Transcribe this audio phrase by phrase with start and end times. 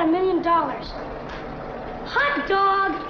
[0.00, 0.86] got a million dollars.
[2.06, 3.06] Hot dog!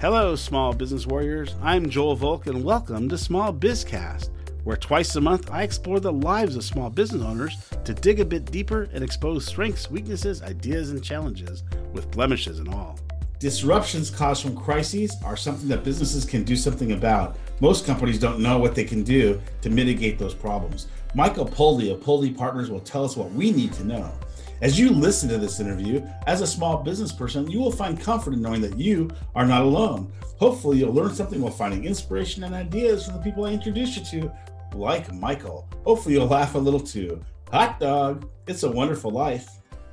[0.00, 1.54] Hello, small business warriors.
[1.60, 4.30] I'm Joel Volk, and welcome to Small Bizcast,
[4.62, 8.24] where twice a month I explore the lives of small business owners to dig a
[8.24, 11.62] bit deeper and expose strengths, weaknesses, ideas, and challenges,
[11.92, 12.98] with blemishes and all.
[13.40, 17.36] Disruptions caused from crises are something that businesses can do something about.
[17.60, 20.86] Most companies don't know what they can do to mitigate those problems.
[21.14, 24.10] Michael Poldy of Poldy Partners will tell us what we need to know.
[24.64, 28.32] As you listen to this interview, as a small business person, you will find comfort
[28.32, 30.10] in knowing that you are not alone.
[30.38, 34.22] Hopefully, you'll learn something while finding inspiration and ideas from the people I introduce you
[34.22, 34.32] to,
[34.74, 35.68] like Michael.
[35.84, 37.22] Hopefully, you'll laugh a little too.
[37.52, 39.46] Hot dog, it's a wonderful life.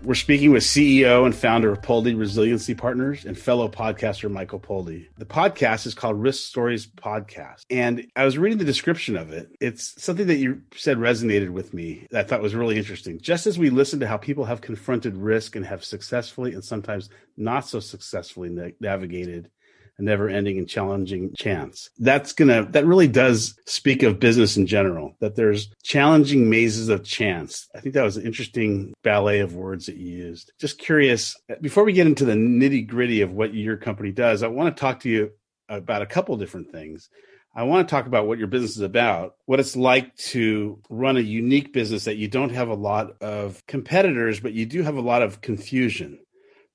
[0.03, 5.05] We're speaking with CEO and founder of Poldi Resiliency Partners and fellow podcaster Michael Poldi.
[5.19, 7.65] The podcast is called Risk Stories Podcast.
[7.69, 9.55] And I was reading the description of it.
[9.61, 13.19] It's something that you said resonated with me that I thought was really interesting.
[13.21, 17.11] Just as we listen to how people have confronted risk and have successfully and sometimes
[17.37, 19.51] not so successfully navigated
[20.01, 21.89] never ending and challenging chance.
[21.97, 27.03] That's gonna, that really does speak of business in general, that there's challenging mazes of
[27.03, 27.67] chance.
[27.75, 30.51] I think that was an interesting ballet of words that you used.
[30.59, 34.47] Just curious, before we get into the nitty gritty of what your company does, I
[34.47, 35.31] want to talk to you
[35.69, 37.09] about a couple different things.
[37.53, 41.17] I want to talk about what your business is about, what it's like to run
[41.17, 44.95] a unique business that you don't have a lot of competitors, but you do have
[44.95, 46.19] a lot of confusion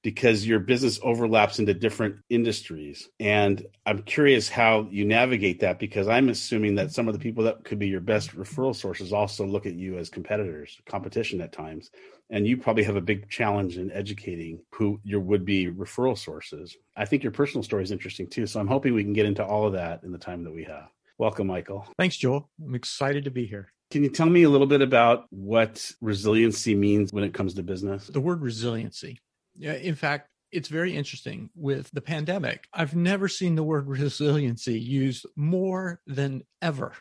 [0.07, 3.09] because your business overlaps into different industries.
[3.19, 7.43] And I'm curious how you navigate that because I'm assuming that some of the people
[7.43, 11.51] that could be your best referral sources also look at you as competitors, competition at
[11.51, 11.91] times.
[12.31, 16.77] And you probably have a big challenge in educating who your would be referral sources.
[16.97, 18.47] I think your personal story is interesting too.
[18.47, 20.63] So I'm hoping we can get into all of that in the time that we
[20.63, 20.87] have.
[21.19, 21.85] Welcome, Michael.
[21.99, 22.49] Thanks, Joel.
[22.65, 23.73] I'm excited to be here.
[23.91, 27.65] Can you tell me a little bit about what resiliency means when it comes to
[27.65, 28.07] business?
[28.07, 29.19] The word resiliency
[29.59, 32.67] yeah, in fact, it's very interesting with the pandemic.
[32.73, 36.93] I've never seen the word resiliency used more than ever.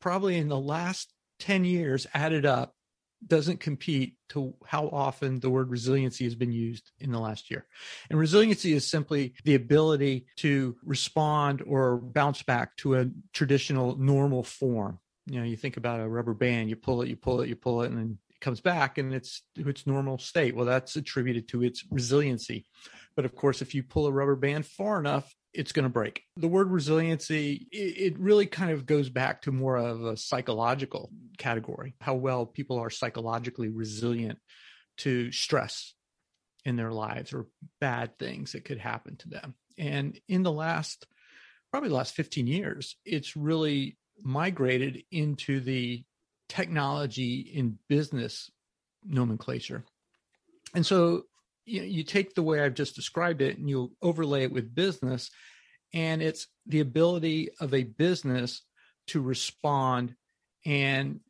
[0.00, 2.74] Probably in the last 10 years added up
[3.26, 7.66] doesn't compete to how often the word resiliency has been used in the last year.
[8.08, 14.42] And resiliency is simply the ability to respond or bounce back to a traditional normal
[14.42, 14.98] form.
[15.26, 17.56] You know, you think about a rubber band, you pull it, you pull it, you
[17.56, 20.54] pull it, and then comes back and it's to its normal state.
[20.54, 22.66] Well, that's attributed to its resiliency.
[23.16, 26.22] But of course, if you pull a rubber band far enough, it's going to break.
[26.36, 31.94] The word resiliency, it, really kind of goes back to more of a psychological category,
[32.00, 34.38] how well people are psychologically resilient
[34.98, 35.94] to stress
[36.64, 37.46] in their lives or
[37.80, 39.54] bad things that could happen to them.
[39.76, 41.06] And in the last,
[41.72, 46.04] probably the last 15 years, it's really migrated into the
[46.50, 48.50] technology in business
[49.06, 49.84] nomenclature.
[50.74, 51.22] And so
[51.64, 54.74] you, know, you take the way I've just described it and you overlay it with
[54.74, 55.30] business,
[55.94, 58.62] and it's the ability of a business
[59.08, 60.14] to respond
[60.66, 61.20] and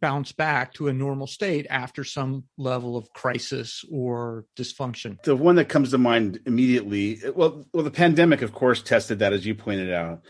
[0.00, 5.20] bounce back to a normal state after some level of crisis or dysfunction.
[5.22, 9.32] The one that comes to mind immediately, well, well, the pandemic, of course, tested that,
[9.32, 10.22] as you pointed out.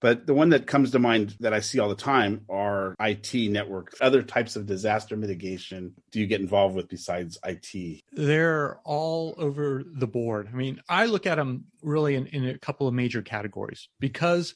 [0.00, 3.34] But the one that comes to mind that I see all the time are IT
[3.50, 5.94] networks, other types of disaster mitigation.
[6.12, 8.02] Do you get involved with besides IT?
[8.12, 10.48] They're all over the board.
[10.52, 14.54] I mean, I look at them really in, in a couple of major categories because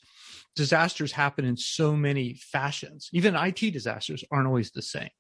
[0.57, 3.09] disasters happen in so many fashions.
[3.13, 5.11] Even IT disasters aren't always the same.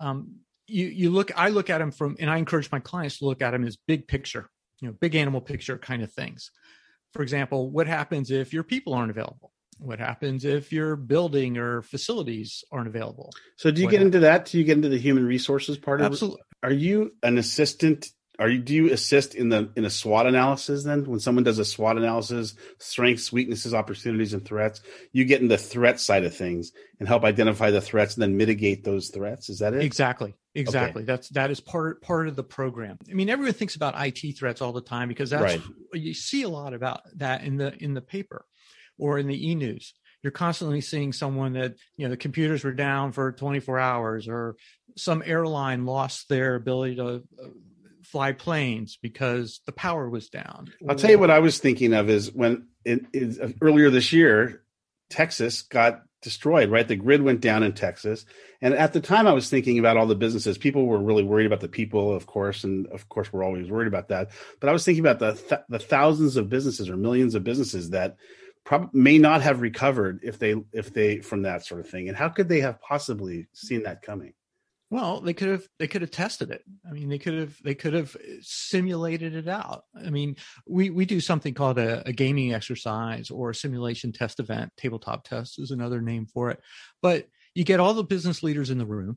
[0.00, 0.36] Um,
[0.66, 3.42] you you look, I look at them from, and I encourage my clients to look
[3.42, 4.48] at them as big picture,
[4.80, 6.50] you know, big animal picture kind of things
[7.16, 9.52] for example, what happens if your people aren't available?
[9.78, 13.32] What happens if your building or facilities aren't available?
[13.56, 14.14] So, do you what get happens?
[14.14, 14.46] into that?
[14.46, 16.40] Do you get into the human resources part of Absolutely.
[16.40, 16.66] it?
[16.66, 18.06] Are you an assistant?
[18.38, 20.84] Are you do you assist in the in a SWOT analysis?
[20.84, 24.80] Then, when someone does a SWOT analysis, strengths, weaknesses, opportunities, and threats,
[25.12, 28.36] you get in the threat side of things and help identify the threats and then
[28.36, 29.48] mitigate those threats.
[29.48, 29.82] Is that it?
[29.82, 30.34] Exactly.
[30.56, 31.02] Exactly.
[31.02, 31.06] Okay.
[31.06, 32.98] That's that is part part of the program.
[33.10, 35.62] I mean, everyone thinks about IT threats all the time because that's right.
[35.92, 38.44] you see a lot about that in the in the paper
[38.98, 39.92] or in the e-news.
[40.22, 44.56] You're constantly seeing someone that, you know, the computers were down for 24 hours or
[44.96, 47.48] some airline lost their ability to uh,
[48.02, 50.72] fly planes because the power was down.
[50.88, 54.64] I'll tell you what I was thinking of is when it, it, earlier this year
[55.10, 56.88] Texas got destroyed, right?
[56.88, 58.24] The grid went down in Texas.
[58.60, 60.58] And at the time, I was thinking about all the businesses.
[60.58, 62.64] People were really worried about the people, of course.
[62.64, 64.30] And of course, we're always worried about that.
[64.60, 67.90] But I was thinking about the, th- the thousands of businesses or millions of businesses
[67.90, 68.16] that
[68.64, 72.08] prob- may not have recovered if they, if they, from that sort of thing.
[72.08, 74.32] And how could they have possibly seen that coming?
[74.88, 76.62] Well, they could have they could have tested it.
[76.88, 79.82] I mean, they could have they could have uh, simulated it out.
[79.96, 80.36] I mean,
[80.68, 84.70] we we do something called a, a, gaming exercise or a simulation test event.
[84.76, 86.60] Tabletop test is another name for it.
[87.02, 89.16] But you get all the business leaders in the room,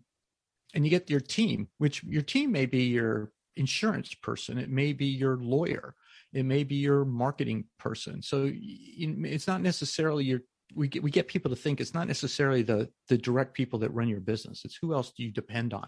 [0.73, 4.93] and you get your team, which your team may be your insurance person, it may
[4.93, 5.93] be your lawyer,
[6.33, 8.21] it may be your marketing person.
[8.21, 10.41] So it's not necessarily your
[10.75, 13.93] we get we get people to think it's not necessarily the the direct people that
[13.93, 14.63] run your business.
[14.65, 15.87] It's who else do you depend on?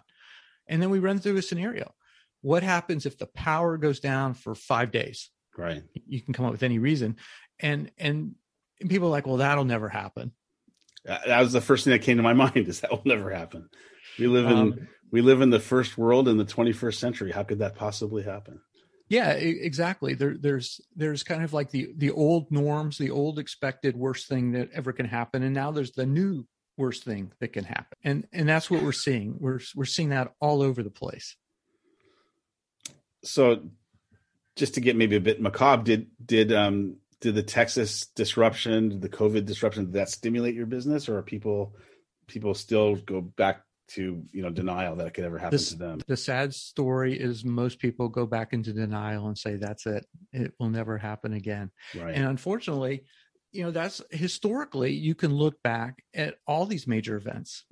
[0.67, 1.93] And then we run through a scenario.
[2.41, 5.29] What happens if the power goes down for five days?
[5.57, 5.83] Right.
[6.07, 7.17] You can come up with any reason.
[7.59, 8.35] And and,
[8.89, 10.31] people are like well that'll never happen.
[11.05, 13.69] That was the first thing that came to my mind is that will never happen.
[14.17, 17.31] We live in um, we live in the first world in the 21st century.
[17.31, 18.61] How could that possibly happen
[19.11, 20.13] yeah exactly.
[20.13, 24.53] There, there's there's kind of like the the old norms the old expected worst thing
[24.53, 26.45] that ever can happen and now there's the new
[26.77, 27.97] worst thing that can happen.
[28.05, 29.35] And and that's what we're seeing.
[29.37, 31.35] We're we're seeing that all over the place.
[33.23, 33.63] So
[34.55, 39.09] just to get maybe a bit macabre did did um did the texas disruption the
[39.09, 41.75] covid disruption did that stimulate your business or are people
[42.27, 43.63] people still go back
[43.95, 46.01] to you know denial that it could ever happen this, to them.
[46.07, 50.05] The sad story is most people go back into denial and say that's it.
[50.31, 51.71] It will never happen again.
[51.95, 52.15] Right.
[52.15, 53.03] And unfortunately,
[53.51, 57.65] you know that's historically you can look back at all these major events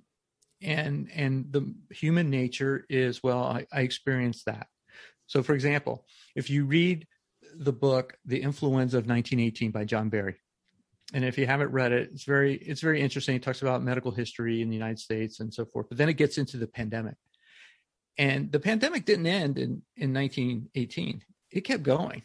[0.62, 4.68] and and the human nature is well I, I experienced that
[5.28, 6.06] so for example
[6.36, 7.08] if you read
[7.56, 10.36] the book the influenza of 1918 by john barry
[11.14, 13.36] and if you haven't read it it's very it's very interesting.
[13.36, 16.14] It talks about medical history in the united states and so forth but then it
[16.14, 17.16] gets into the pandemic.
[18.18, 22.24] And the pandemic didn't end in in 1918 it kept going.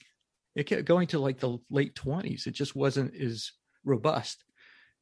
[0.54, 3.52] It kept going to like the late 20s it just wasn't as
[3.84, 4.44] robust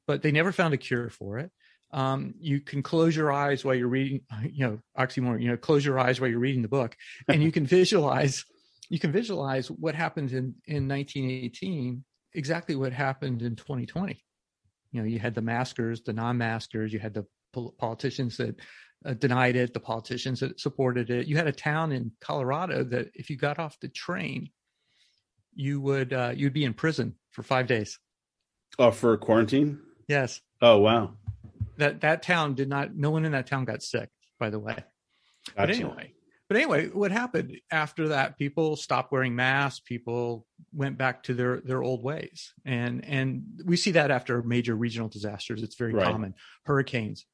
[0.07, 1.51] but they never found a cure for it.
[1.93, 5.85] Um, you can close your eyes while you're reading you know oxymoron you know close
[5.85, 6.97] your eyes while you're reading the book
[7.29, 8.45] and you can visualize
[8.89, 14.23] you can visualize what happened in in 1918 exactly what happened in 2020.
[14.93, 17.27] You know, you had the maskers, the non-maskers, you had the
[17.79, 18.57] politicians that
[19.05, 21.27] uh, denied it, the politicians that supported it.
[21.27, 24.51] You had a town in Colorado that if you got off the train,
[25.55, 27.99] you would uh, you'd be in prison for five days.
[28.79, 29.81] Oh, for quarantine?
[30.09, 30.41] Yes.
[30.61, 31.15] Oh, wow.
[31.77, 32.95] That that town did not.
[32.95, 34.09] No one in that town got sick.
[34.39, 34.75] By the way.
[34.75, 34.87] Gotcha.
[35.57, 36.13] But anyway,
[36.53, 38.37] but anyway, what happened after that?
[38.37, 39.81] People stopped wearing masks.
[39.81, 44.77] People went back to their their old ways, and and we see that after major
[44.77, 45.63] regional disasters.
[45.63, 46.05] It's very right.
[46.05, 46.35] common.
[46.65, 47.25] Hurricanes.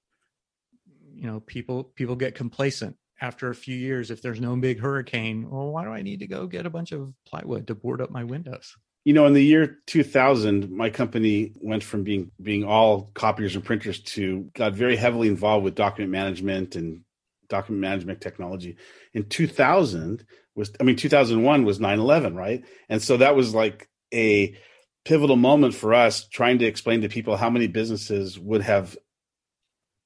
[1.17, 4.12] You know, people people get complacent after a few years.
[4.12, 6.93] If there's no big hurricane, well, why do I need to go get a bunch
[6.93, 8.76] of plywood to board up my windows?
[9.05, 13.65] You know, in the year 2000, my company went from being being all copiers and
[13.65, 17.00] printers to got very heavily involved with document management and
[17.48, 18.76] document management technology.
[19.14, 20.24] In 2000
[20.54, 22.64] was i mean 2001 was 9-11 right?
[22.88, 24.56] And so that was like a
[25.04, 28.96] pivotal moment for us trying to explain to people how many businesses would have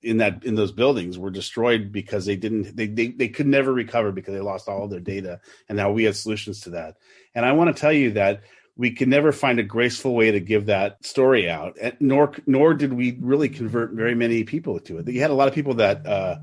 [0.03, 3.73] in that in those buildings were destroyed because they didn't they, they they could never
[3.73, 5.41] recover because they lost all their data.
[5.69, 6.97] And now we had solutions to that.
[7.35, 8.43] And i want to tell you that
[8.77, 12.93] we could never find a graceful way to give that story out nor nor did
[12.93, 15.09] we really convert very many people to it.
[15.09, 16.37] You had a lot of people that uh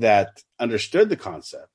[0.00, 1.70] that understood the concept,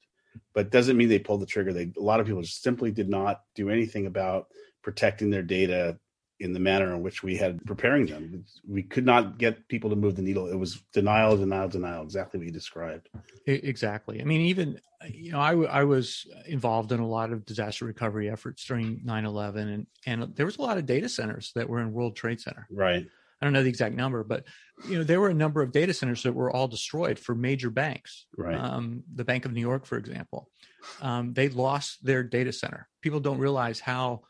[0.54, 1.74] but doesn't mean they pulled the trigger.
[1.74, 4.48] They a lot of people simply did not do anything about
[4.82, 5.98] protecting their data
[6.42, 8.44] in the manner in which we had preparing them.
[8.68, 10.48] We could not get people to move the needle.
[10.48, 13.10] It was denial, denial, denial, exactly what you described.
[13.46, 14.20] Exactly.
[14.22, 17.86] I mean, even, you know, I, w- I was involved in a lot of disaster
[17.86, 21.70] recovery efforts during 9 11, and, and there was a lot of data centers that
[21.70, 22.66] were in World Trade Center.
[22.72, 23.06] Right.
[23.42, 24.46] I don't know the exact number, but
[24.88, 27.70] you know there were a number of data centers that were all destroyed for major
[27.70, 28.28] banks.
[28.38, 28.56] Right.
[28.56, 30.48] Um, the Bank of New York, for example,
[31.02, 32.88] um, they lost their data center.
[33.02, 34.22] People don't realize how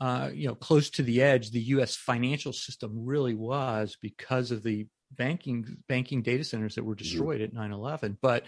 [0.00, 1.96] uh, you know close to the edge the U.S.
[1.96, 7.04] financial system really was because of the banking banking data centers that were mm-hmm.
[7.04, 7.58] destroyed mm-hmm.
[7.58, 8.18] at 9/11.
[8.20, 8.44] But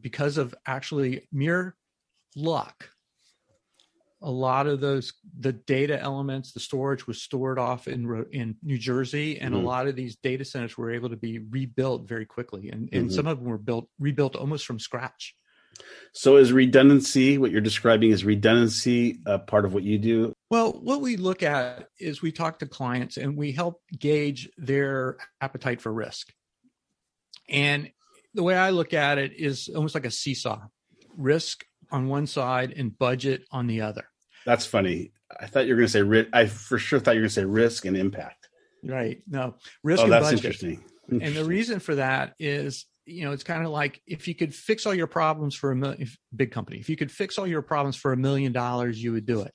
[0.00, 1.76] because of actually mere
[2.34, 2.88] luck
[4.22, 8.78] a lot of those the data elements the storage was stored off in in new
[8.78, 9.64] jersey and mm-hmm.
[9.64, 13.06] a lot of these data centers were able to be rebuilt very quickly and, and
[13.06, 13.14] mm-hmm.
[13.14, 15.34] some of them were built rebuilt almost from scratch
[16.12, 20.72] so is redundancy what you're describing is redundancy a part of what you do well
[20.72, 25.80] what we look at is we talk to clients and we help gauge their appetite
[25.80, 26.32] for risk
[27.48, 27.90] and
[28.34, 30.60] the way i look at it is almost like a seesaw
[31.16, 34.04] risk on one side and budget on the other
[34.44, 35.12] that's funny.
[35.40, 37.30] I thought you were going to say ri- I for sure thought you were going
[37.30, 38.48] to say risk and impact.
[38.84, 39.22] Right.
[39.28, 40.00] No risk.
[40.00, 40.38] Oh, and that's budget.
[40.38, 40.84] interesting.
[41.10, 41.22] interesting.
[41.22, 44.54] And the reason for that is you know, it's kind of like if you could
[44.54, 47.62] fix all your problems for a million, big company, if you could fix all your
[47.62, 49.52] problems for a million dollars, you would do it.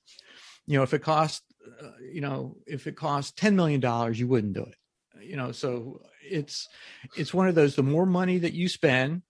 [0.65, 1.43] You know, if it cost,
[1.81, 3.81] uh, you know, if it cost $10 million,
[4.13, 4.75] you wouldn't do it.
[5.21, 6.67] You know, so it's,
[7.15, 9.21] it's one of those, the more money that you spend,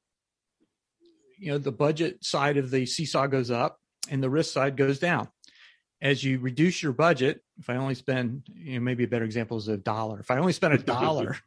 [1.37, 4.97] you know, the budget side of the seesaw goes up and the risk side goes
[4.97, 5.29] down.
[6.01, 9.57] As you reduce your budget, if I only spend, you know, maybe a better example
[9.57, 10.19] is a dollar.
[10.19, 11.37] If I only spend a dollar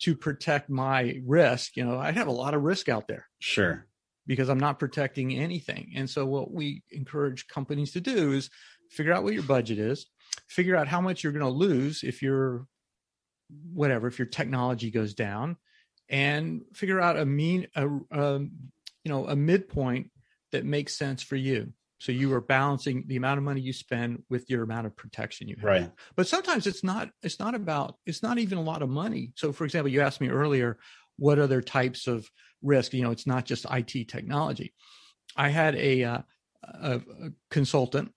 [0.00, 3.28] to protect my risk, you know, I'd have a lot of risk out there.
[3.38, 3.86] Sure.
[4.26, 5.92] Because I'm not protecting anything.
[5.94, 8.50] And so what we encourage companies to do is
[8.90, 10.06] figure out what your budget is,
[10.48, 12.66] figure out how much you're going to lose if your
[13.72, 15.56] whatever, if your technology goes down,
[16.08, 20.10] and figure out a mean a, a you know a midpoint
[20.52, 21.72] that makes sense for you.
[21.98, 25.48] So you are balancing the amount of money you spend with your amount of protection
[25.48, 25.64] you have.
[25.64, 25.90] Right.
[26.14, 29.32] But sometimes it's not it's not about it's not even a lot of money.
[29.34, 30.78] So for example, you asked me earlier
[31.16, 32.28] what other types of
[32.62, 34.74] risk, you know, it's not just IT technology.
[35.36, 36.18] I had a, uh,
[36.62, 38.12] a, a consultant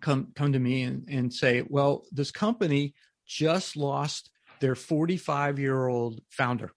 [0.00, 2.94] come come to me and, and say, well, this company
[3.26, 6.72] just lost their 45 year old founder.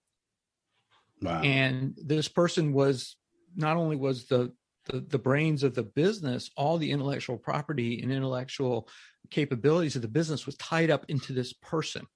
[1.22, 1.42] Wow.
[1.42, 3.16] And this person was
[3.54, 4.52] not only was the
[4.90, 8.88] the, the brains of the business, all the intellectual property and intellectual
[9.30, 12.06] capabilities of the business was tied up into this person,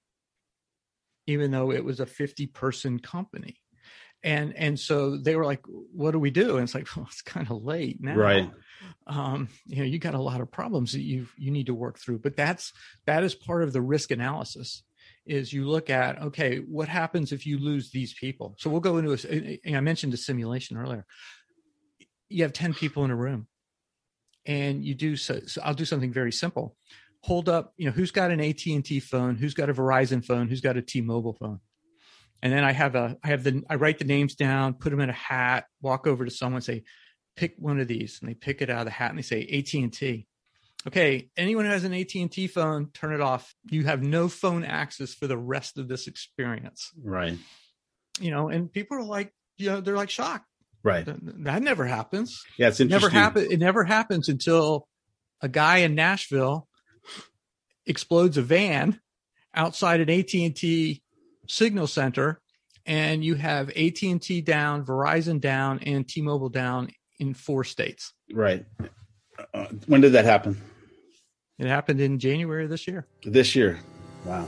[1.27, 3.57] even though it was a 50 person company.
[4.23, 6.55] And and so they were like, what do we do?
[6.55, 8.15] And it's like, well, it's kind of late now.
[8.15, 8.51] Right.
[9.07, 11.99] Um, you know, you got a lot of problems that you you need to work
[11.99, 12.19] through.
[12.19, 12.73] But that's
[13.05, 14.83] that is part of the risk analysis
[15.25, 18.97] is you look at okay what happens if you lose these people so we'll go
[18.97, 21.05] into a i mentioned a simulation earlier
[22.29, 23.47] you have 10 people in a room.
[24.45, 26.75] And you do so, so i'll do something very simple.
[27.21, 29.35] Hold up you know who's got an at&t phone?
[29.35, 30.47] Who's got a verizon phone?
[30.47, 31.59] Who's got a t-mobile phone?
[32.43, 34.99] And then i have a i have the i write the names down put them
[34.99, 36.83] in a hat walk over to someone say
[37.35, 38.19] pick one of these.
[38.21, 40.27] And they pick it out of the hat and they say at&t
[40.87, 43.55] okay anyone who has an at&t phone turn it off.
[43.71, 46.91] You have no phone access for the rest of this experience.
[47.01, 47.39] Right.
[48.19, 50.45] You know and people are like you know they're like shocked
[50.85, 51.03] Right.
[51.07, 52.43] That never happens.
[52.59, 53.09] Yeah, it's interesting.
[53.09, 53.51] Never happen.
[53.51, 54.87] It never happens until
[55.41, 56.67] a guy in Nashville
[57.87, 58.99] explodes a van
[59.55, 61.01] outside an AT and T
[61.49, 62.39] signal center,
[62.85, 66.89] and you have AT and T down, Verizon down, and T-Mobile down
[67.19, 68.13] in four states.
[68.31, 68.63] Right.
[69.55, 70.61] Uh, when did that happen?
[71.57, 73.07] It happened in January of this year.
[73.23, 73.79] This year.
[74.23, 74.47] Wow.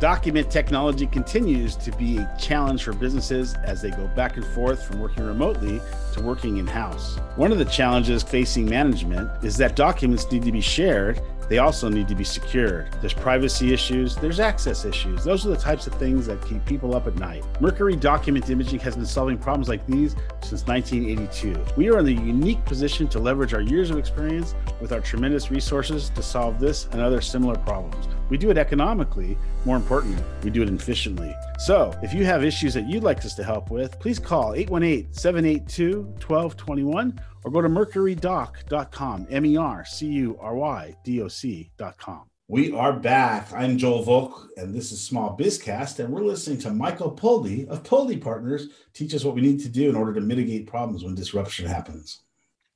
[0.00, 4.82] Document technology continues to be a challenge for businesses as they go back and forth
[4.82, 5.78] from working remotely
[6.14, 7.18] to working in house.
[7.36, 11.88] One of the challenges facing management is that documents need to be shared they also
[11.88, 12.92] need to be secured.
[13.00, 15.24] There's privacy issues, there's access issues.
[15.24, 17.44] Those are the types of things that keep people up at night.
[17.60, 20.14] Mercury Document Imaging has been solving problems like these
[20.44, 21.60] since 1982.
[21.76, 25.50] We are in the unique position to leverage our years of experience with our tremendous
[25.50, 28.06] resources to solve this and other similar problems.
[28.30, 29.36] We do it economically.
[29.64, 31.34] More importantly, we do it efficiently.
[31.58, 35.12] So, if you have issues that you'd like us to help with, please call 818
[35.12, 41.28] 782 1221 or go to mercurydoc.com, M E R C U R Y D O
[41.28, 42.22] C.com.
[42.46, 43.52] We are back.
[43.52, 47.82] I'm Joel Volk, and this is Small Bizcast, and we're listening to Michael Poldy of
[47.82, 51.14] Poldy Partners teach us what we need to do in order to mitigate problems when
[51.14, 52.22] disruption happens.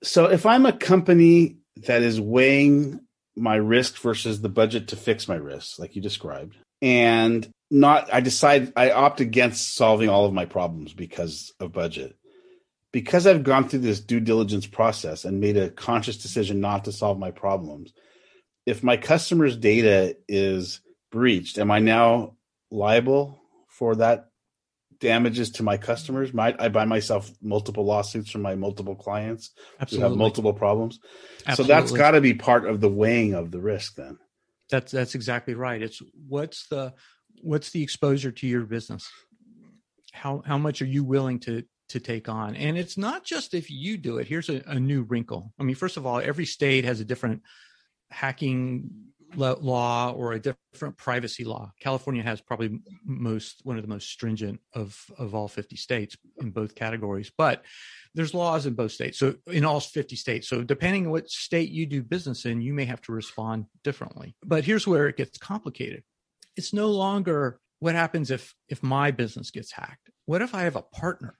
[0.02, 3.00] So, if I'm a company that is weighing
[3.36, 8.20] my risk versus the budget to fix my risks, like you described, and not, I
[8.20, 12.16] decide I opt against solving all of my problems because of budget.
[12.92, 16.92] Because I've gone through this due diligence process and made a conscious decision not to
[16.92, 17.92] solve my problems,
[18.66, 22.36] if my customer's data is breached, am I now
[22.70, 24.28] liable for that
[25.04, 26.32] damages to my customers?
[26.32, 30.02] Might I buy myself multiple lawsuits from my multiple clients Absolutely.
[30.02, 30.98] who have multiple problems?
[31.46, 31.74] Absolutely.
[31.74, 34.18] So that's got to be part of the weighing of the risk then.
[34.70, 35.80] That's that's exactly right.
[35.80, 36.94] It's what's the
[37.42, 39.08] what's the exposure to your business?
[40.12, 42.56] How how much are you willing to to take on?
[42.56, 44.26] And it's not just if you do it.
[44.26, 45.52] Here's a, a new wrinkle.
[45.60, 47.42] I mean, first of all, every state has a different
[48.10, 48.90] hacking
[49.36, 51.72] law or a different privacy law.
[51.80, 56.50] California has probably most one of the most stringent of of all 50 states in
[56.50, 57.64] both categories, but
[58.14, 59.18] there's laws in both states.
[59.18, 60.48] So in all 50 states.
[60.48, 64.36] So depending on what state you do business in, you may have to respond differently.
[64.44, 66.04] But here's where it gets complicated.
[66.56, 70.10] It's no longer what happens if if my business gets hacked.
[70.26, 71.38] What if I have a partner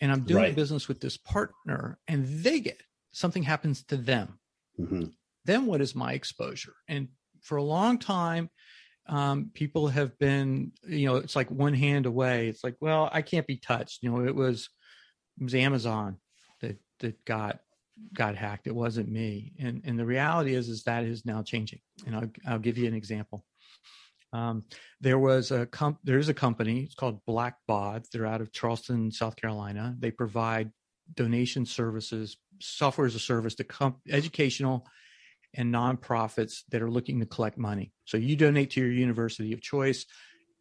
[0.00, 0.56] and I'm doing Right.
[0.56, 4.38] business with this partner and they get something happens to them?
[4.78, 5.12] Mhm.
[5.46, 6.74] Then what is my exposure?
[6.88, 7.08] And
[7.42, 8.50] for a long time,
[9.08, 12.48] um, people have been, you know, it's like one hand away.
[12.48, 14.02] It's like, well, I can't be touched.
[14.02, 14.68] You know, it was
[15.40, 16.18] it was Amazon
[16.60, 17.60] that that got
[18.12, 18.66] got hacked.
[18.66, 19.52] It wasn't me.
[19.58, 21.80] And and the reality is is that is now changing.
[22.06, 23.44] And I'll I'll give you an example.
[24.32, 24.64] Um,
[25.00, 26.80] there was a comp- there's a company.
[26.80, 28.06] It's called Blackbaud.
[28.10, 29.94] They're out of Charleston, South Carolina.
[29.98, 30.72] They provide
[31.14, 34.86] donation services, software as a service to com- educational
[35.56, 37.92] and nonprofits that are looking to collect money.
[38.04, 40.06] So you donate to your university of choice.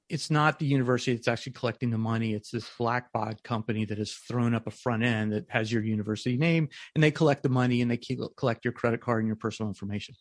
[0.07, 2.33] It's not the university that's actually collecting the money.
[2.33, 6.37] It's this Blackbaud company that has thrown up a front end that has your university
[6.37, 7.99] name, and they collect the money and they
[8.37, 10.15] collect your credit card and your personal information.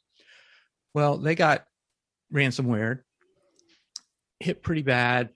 [0.95, 1.65] Well, they got
[2.33, 3.01] ransomware,
[4.41, 5.31] hit pretty bad.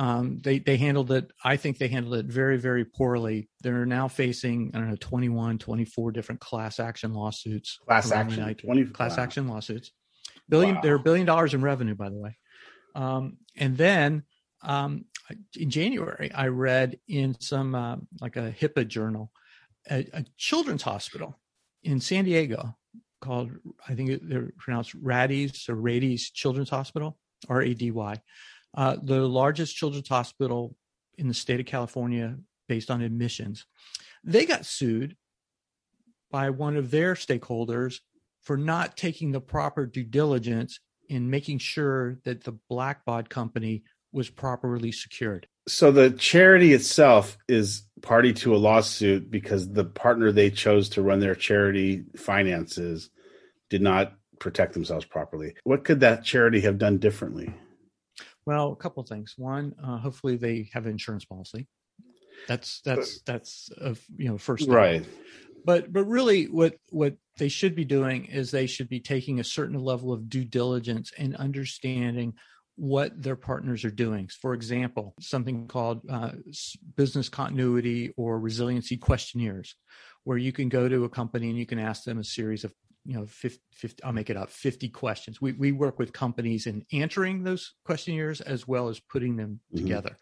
[0.00, 1.30] Um, they they handled it.
[1.42, 3.48] I think they handled it very very poorly.
[3.62, 7.78] They're now facing I don't know 21, 24 different class action lawsuits.
[7.84, 9.22] Class action, United- 20 class wow.
[9.24, 9.90] action lawsuits.
[10.48, 10.80] Billion, Wow.
[10.82, 12.36] they're a billion dollars in revenue, by the way.
[12.94, 14.22] Um, and then
[14.62, 15.04] um,
[15.56, 19.30] in January, I read in some uh, like a HIPAA journal,
[19.90, 21.38] a, a children's hospital
[21.82, 22.76] in San Diego
[23.20, 23.50] called
[23.88, 27.18] I think they're pronounced Rady's or Rady's Children's Hospital,
[27.48, 28.20] R A D Y,
[28.78, 30.76] uh, the largest children's hospital
[31.18, 32.36] in the state of California
[32.68, 33.66] based on admissions.
[34.22, 35.16] They got sued
[36.30, 37.96] by one of their stakeholders
[38.42, 44.30] for not taking the proper due diligence in making sure that the Blackbaud company was
[44.30, 45.48] properly secured.
[45.66, 51.02] So the charity itself is party to a lawsuit because the partner they chose to
[51.02, 53.10] run their charity finances
[53.70, 55.56] did not protect themselves properly.
[55.64, 57.52] What could that charity have done differently?
[58.48, 59.34] Well, a couple of things.
[59.36, 61.66] One, uh, hopefully they have an insurance policy.
[62.46, 64.66] That's that's that's a you know first.
[64.66, 65.04] Right.
[65.66, 69.44] but but really what what they should be doing is they should be taking a
[69.44, 72.32] certain level of due diligence and understanding
[72.76, 76.30] what their partners are doing for example something called uh,
[76.96, 79.74] business continuity or resiliency questionnaires
[80.22, 82.72] where you can go to a company and you can ask them a series of
[83.08, 85.40] you know 50, 50 i'll make it up 50 questions.
[85.40, 89.78] We, we work with companies in answering those questionnaires as well as putting them Mhm.
[89.78, 90.18] together.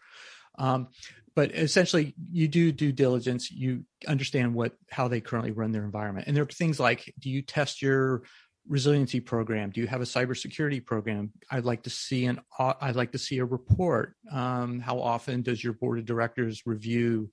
[0.57, 0.87] Um,
[1.35, 3.51] but essentially you do due diligence.
[3.51, 6.27] You understand what how they currently run their environment.
[6.27, 8.23] And there are things like do you test your
[8.67, 9.69] resiliency program?
[9.69, 11.31] Do you have a cybersecurity program?
[11.51, 14.15] I'd like to see an i'd like to see a report.
[14.31, 17.31] Um, how often does your board of directors review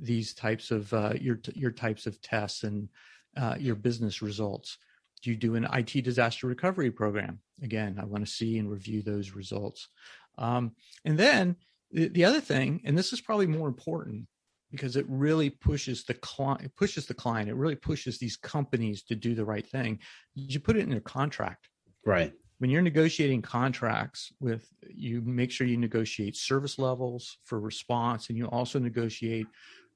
[0.00, 2.88] these types of uh, your your types of tests and
[3.36, 4.78] uh, your business results
[5.22, 7.38] do you do an IT disaster recovery program?
[7.62, 9.88] Again, I want to see and review those results.
[10.36, 10.72] Um,
[11.04, 11.56] and then
[11.92, 14.26] the, the other thing, and this is probably more important
[14.70, 19.02] because it really pushes the client, it pushes the client, it really pushes these companies
[19.04, 19.98] to do the right thing.
[20.34, 21.68] You put it in their contract.
[22.04, 22.32] Right.
[22.58, 28.38] When you're negotiating contracts with, you make sure you negotiate service levels for response, and
[28.38, 29.46] you also negotiate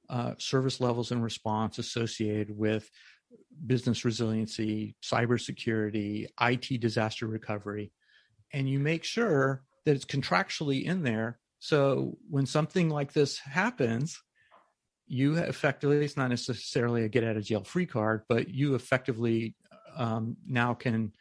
[0.09, 2.89] uh, service levels and response associated with
[3.65, 7.91] business resiliency, cybersecurity, IT disaster recovery,
[8.53, 11.39] and you make sure that it's contractually in there.
[11.59, 14.21] So when something like this happens,
[15.07, 19.55] you effectively, it's not necessarily a get out of jail free card, but you effectively
[19.95, 21.13] um, now can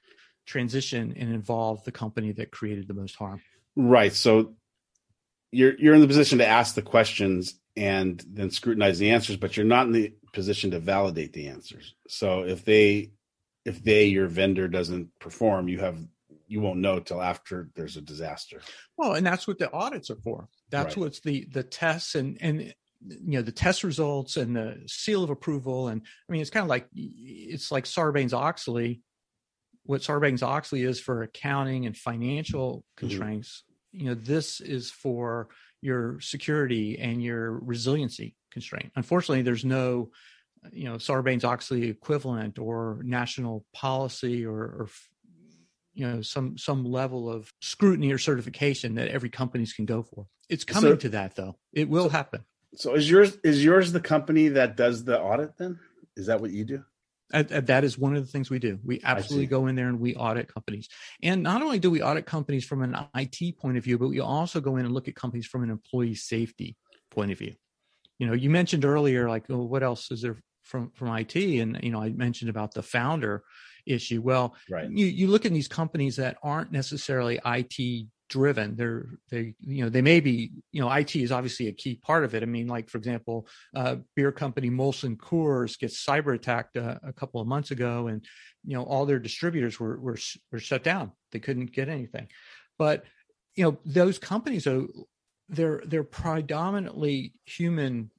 [0.45, 3.40] transition and involve the company that created the most harm.
[3.77, 4.12] Right.
[4.12, 4.55] So
[5.53, 9.56] you're you're in the position to ask the questions and then scrutinize the answers, but
[9.56, 11.94] you're not in the position to validate the answers.
[12.08, 13.12] So if they
[13.64, 15.98] if they your vendor doesn't perform, you have
[16.48, 18.60] you won't know till after there's a disaster.
[18.96, 20.48] Well, and that's what the audits are for.
[20.70, 21.04] That's Right.
[21.04, 22.74] what's the the tests and and
[23.06, 26.64] you know the test results and the seal of approval and i mean it's kind
[26.64, 29.02] of like it's like sarbanes oxley
[29.84, 33.06] what sarbanes oxley is for accounting and financial Mm-hmm.
[33.06, 35.48] constraints you know this is for
[35.87, 40.11] your security and your resiliency constraint unfortunately there's no
[40.72, 44.88] you know sarbanes oxley equivalent or national policy or, or
[45.94, 50.27] you know some some level of scrutiny or certification that every companies can go for
[50.49, 52.40] it's coming So- to that though it will so- happen
[52.75, 55.79] So is yours is yours the company that does the audit then?
[56.20, 56.81] Is that what you do?
[57.32, 58.78] And- and that is one of the things we do.
[58.84, 60.88] We absolutely go in there and we audit companies.
[61.22, 64.20] And not only do we audit companies from an IT point of view, but we
[64.20, 66.76] also go in and look at companies from an employee safety
[67.10, 67.54] point of view.
[68.18, 71.36] You know, you mentioned earlier, like, oh, what else is there from from IT?
[71.60, 73.42] And you know, I mentioned about the founder
[73.86, 74.20] issue.
[74.22, 74.88] Well, Right.
[74.90, 78.76] you you look at these companies that aren't necessarily IT driven.
[78.76, 82.24] They're they you know they may be you know IT is obviously a key part
[82.24, 82.42] of it.
[82.42, 87.12] I mean like for example uh beer company Molson Coors gets cyber attacked uh, a
[87.12, 88.24] couple of months ago and
[88.64, 90.18] you know all their distributors were were
[90.50, 91.12] were shut down.
[91.32, 92.28] They couldn't get anything.
[92.78, 93.04] But
[93.54, 94.86] you know those companies are
[95.48, 98.10] they're they're predominantly human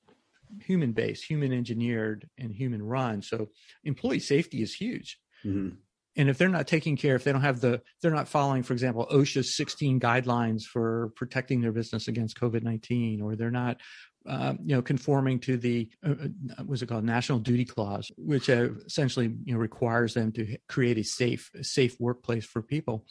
[0.62, 3.50] human based human engineered and human run so
[3.84, 5.20] employee safety is huge.
[5.46, 5.78] Mhm.
[6.18, 8.74] And if they're not taking care if they don't have the they're not following for
[8.74, 13.78] example osha's 16 guidelines for protecting their business against covid-19 or they're not
[14.26, 17.06] um, you know conforming to the uh, uh, what's it called?
[17.06, 21.96] National duty clause which uh, essentially you know requires them to create a safe safe
[22.00, 23.06] workplace for people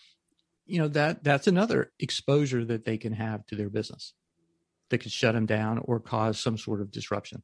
[0.67, 4.13] you know that that's another exposure that they can have to their business.
[4.91, 7.43] That could shut them down or cause some sort of disruption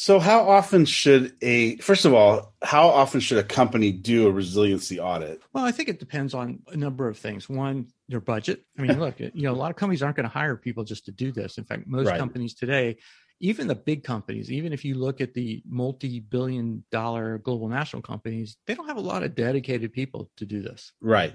[0.00, 4.30] So how often should a first of all, how often should a company do a
[4.30, 5.42] resiliency audit?
[5.52, 7.48] Well, I think it depends on a number of things.
[7.48, 8.64] One, their budget.
[8.78, 11.06] I mean, look, you know, a lot of companies aren't going to hire people just
[11.06, 11.58] to do this.
[11.58, 12.16] In fact, most Right.
[12.16, 12.98] companies today,
[13.40, 18.56] even the big companies, even if you look at the multi-billion dollar global national companies,
[18.68, 20.92] they don't have a lot of dedicated people to do this.
[21.00, 21.34] Right.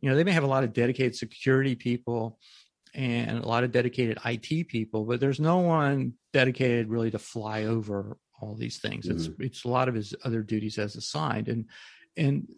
[0.00, 2.38] You know, they may have a lot of dedicated security people
[2.94, 7.64] and a lot of dedicated IT people, but there's no one dedicated really to fly
[7.64, 9.06] over all these things.
[9.08, 11.48] It's it's a lot of his other duties as assigned.
[11.48, 11.66] And
[12.16, 12.48] and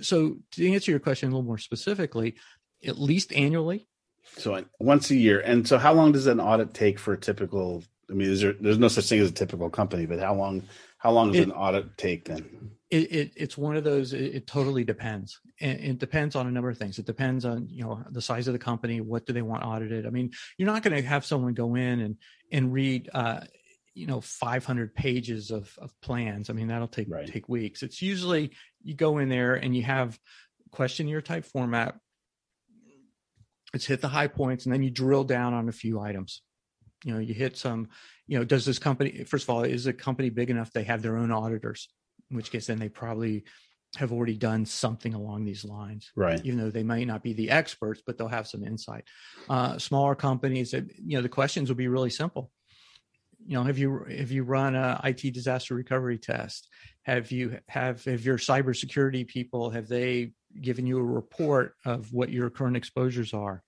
[0.00, 2.36] so to answer your question a little more specifically,
[2.84, 3.88] at least annually,
[4.36, 5.40] So uh, once a year.
[5.40, 8.54] And so how long does an audit take for a typical I mean, is there
[8.54, 10.62] there's no such thing as a typical company, but how long
[10.98, 12.70] how long does It- an audit take then?
[12.90, 15.40] it, it it's one of those it, it totally depends.
[15.60, 16.98] And it depends on a number of things.
[16.98, 20.06] It depends on you know the size of the company what do they want audited?
[20.06, 22.16] I mean you're not going to have someone go in and
[22.50, 23.40] and read uh
[23.94, 26.48] you know 500 pages of of plans.
[26.50, 27.26] I mean that'll take Right.
[27.26, 27.82] take weeks.
[27.82, 30.18] It's usually you go in there and you have
[30.70, 31.98] questionnaire type format.
[33.74, 36.40] It's hit the high points and then you drill down on a few items
[37.04, 37.88] you know you hit some
[38.26, 41.02] you know does this company first of all is the company big enough they have
[41.02, 41.88] their own auditors
[42.30, 43.44] in which case then they probably
[43.96, 46.40] have already done something along these lines Right.
[46.44, 49.04] even though they might not be the experts but they'll have some insight.
[49.48, 52.50] Uh, smaller companies that you know the questions will be really simple.
[53.46, 56.68] You know have you have you run a IT disaster recovery test?
[57.04, 62.28] Have you have have your cybersecurity people have they given you a report of what
[62.30, 63.62] your current exposures are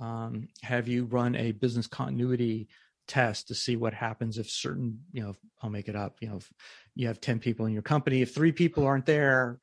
[0.00, 2.68] um, have you run a business continuity
[3.06, 6.36] test to see what happens if certain you know i'll make it up you know
[6.36, 6.52] if
[6.94, 9.58] you have 10 people in your company if three people aren't there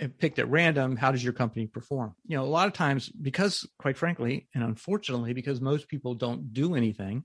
[0.00, 2.14] and picked at random how does your company perform?
[2.26, 6.52] You know a lot of times because quite frankly and unfortunately because most people don't
[6.52, 7.24] do anything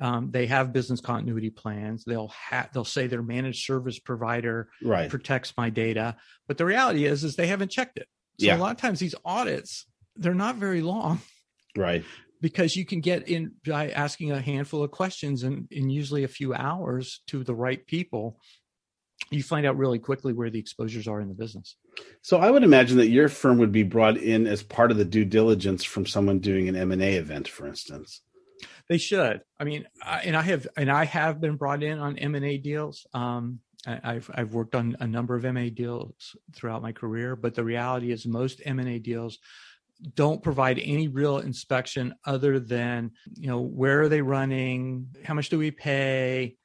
[0.00, 2.04] um, they have business continuity plans.
[2.04, 5.10] They'll have they'll say their managed service provider Right.
[5.10, 6.16] protects my data.
[6.46, 8.06] But the reality is is they haven't checked it.
[8.38, 8.56] So Yeah.
[8.56, 11.20] a lot of times these audits they're not very long
[11.76, 12.04] Right.
[12.40, 16.28] because you can get in by asking a handful of questions and in usually a
[16.28, 18.38] few hours to the right people
[19.30, 21.76] you find out really quickly where the exposures are in the business
[22.22, 25.04] So I would imagine that your firm would be brought in as part of the
[25.04, 28.22] due diligence from someone doing an M&A event, for instance.
[28.88, 32.18] they should i mean I, and i have and i have been brought in on
[32.18, 36.90] m&a deals um I- I've I've worked on a number of M&A deals throughout my
[36.92, 39.38] career, but the reality is most M&A deals
[40.14, 45.48] don't provide any real inspection other than you know where are they running, how much
[45.48, 46.56] do we pay,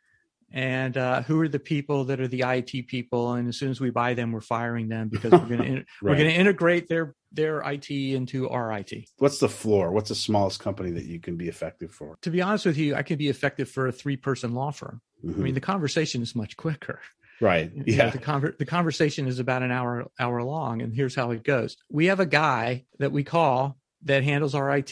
[0.51, 3.81] and uh, who are the people that are the IT people, and as soon as
[3.81, 6.17] we buy them, we're firing them because we're going to we're Right.
[6.17, 8.93] going to integrate their their IT into our IT.
[9.17, 9.91] What's the floor?
[9.91, 12.17] What's the smallest company that you can be effective for?
[12.21, 15.01] To be honest with you, I can be effective for a three person law firm.
[15.25, 15.35] Mhm.
[15.39, 16.99] I mean, the conversation is much quicker.
[17.43, 17.71] Right.
[17.73, 18.09] You know, Yeah.
[18.09, 21.77] the, conver- the conversation is about an hour hour long, and here's how it goes.
[21.91, 24.91] We have a guy that we call that handles our IT.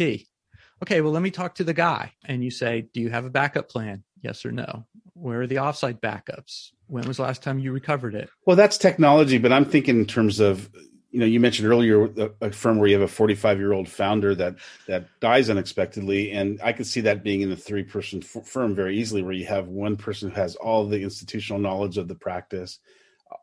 [0.84, 2.12] okay, well, let me talk to the guy.
[2.26, 4.04] And you say, do you have a backup plan?
[4.22, 4.86] Yes or no?
[5.14, 6.70] Where are the offsite backups?
[6.88, 8.30] When was the last time you recovered it?
[8.46, 10.70] Well, that's technology, but I'm thinking in terms of
[11.12, 13.89] you know, you mentioned earlier a, a firm where you have a 45 year old
[13.89, 14.56] founder that
[14.88, 18.74] that dies unexpectedly, and I could see that being in a three person f- firm
[18.76, 22.15] very easily, where you have one person who has all the institutional knowledge of the
[22.15, 22.80] practice.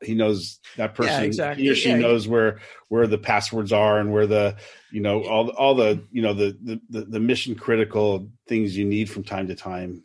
[0.03, 1.11] He knows that person.
[1.11, 1.65] Yeah, exactly.
[1.65, 1.97] He or she Yeah.
[1.99, 4.57] knows where where the passwords are and where the
[4.91, 8.85] you know all all the you know the the the, the mission critical things you
[8.85, 10.05] need from time to time.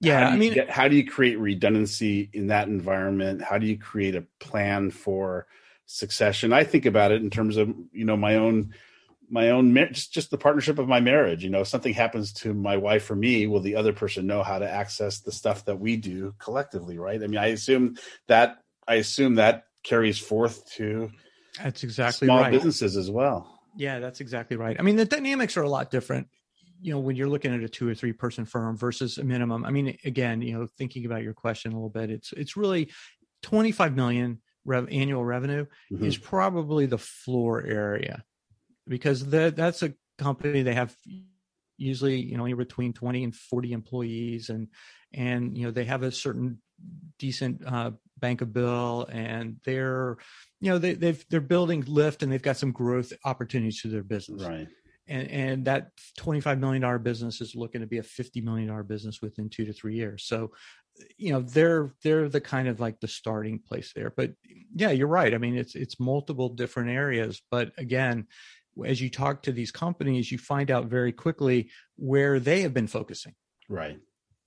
[0.00, 3.40] Yeah, I mean, get- how do you create redundancy in that environment?
[3.42, 5.46] How do you create a plan for
[5.86, 6.52] succession?
[6.52, 8.74] I think about it in terms of you know my own
[9.30, 11.42] my own just, just the partnership of my marriage.
[11.42, 14.42] You know, if something happens to my wife or me, will the other person know
[14.42, 16.98] how to access the stuff that we do collectively?
[16.98, 17.22] Right?
[17.22, 17.96] I mean, I assume
[18.28, 21.10] that I assume that carries forth to
[21.62, 22.52] that's exactly small right.
[22.52, 23.60] businesses as well.
[23.76, 24.76] Yeah, that's exactly right.
[24.78, 26.28] I mean, the dynamics are a lot different.
[26.80, 29.64] You know, when you're looking at a two or three person firm versus a minimum.
[29.64, 32.90] I mean, again, you know, thinking about your question a little bit, it's it's really
[33.42, 36.06] 25 million rev- annual revenue Mhm.
[36.06, 38.24] is probably the floor area
[38.86, 40.96] because that that's a company they have
[41.76, 44.68] usually you know anywhere between 20 and 40 employees and
[45.12, 46.60] and you know they have a certain
[47.18, 50.16] decent uh, bank of bill and they're
[50.60, 54.02] you know they, they've they're building lift and they've got some growth opportunities to their
[54.04, 54.68] business Right.
[55.06, 58.82] And and that 25 million dollar business is looking to be a 50 million dollar
[58.82, 60.50] business within two to three years so
[61.16, 64.32] you know they're they're the kind of like the starting place there but
[64.74, 68.26] yeah you're right i mean it's it's multiple different areas but again
[68.86, 72.86] as you talk to these companies you find out very quickly where they have been
[72.86, 73.34] focusing
[73.68, 73.98] Right.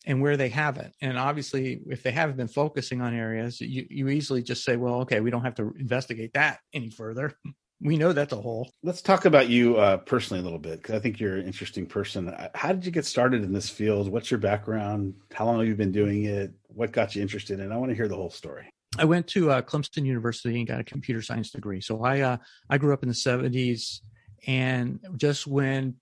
[0.06, 0.94] and where they haven't.
[1.02, 5.02] And obviously, if they haven't been focusing on areas, you, you easily just say, well,
[5.02, 7.34] okay, we don't have to investigate that any further.
[7.80, 8.72] We know that's a hole.
[8.82, 11.86] Let's talk about you uh, personally a little bit because I think you're an interesting
[11.86, 12.30] person.
[12.30, 14.12] Uh, How did you get started in this field?
[14.12, 15.14] What's your background?
[15.32, 16.52] How long have you been doing it?
[16.68, 17.72] What got you interested in?
[17.72, 18.70] I want to hear the whole story.
[18.98, 21.82] I went to uh, Clemson University and got a computer science degree.
[21.82, 22.38] So I uh,
[22.70, 24.00] I grew up in the 70s,
[24.48, 25.96] and just when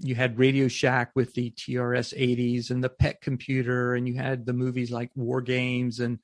[0.00, 4.46] you had Radio Shack with the TRS 80s and the PET computer, and you had
[4.46, 6.20] the movies like War Games and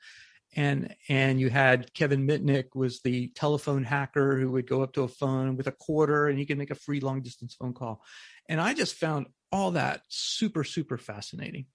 [0.57, 5.03] and and you had Kevin Mitnick was the telephone hacker who would go up to
[5.03, 8.03] a phone with a quarter and he could make a free long distance phone call.
[8.49, 11.67] And I just found all that super super fascinating.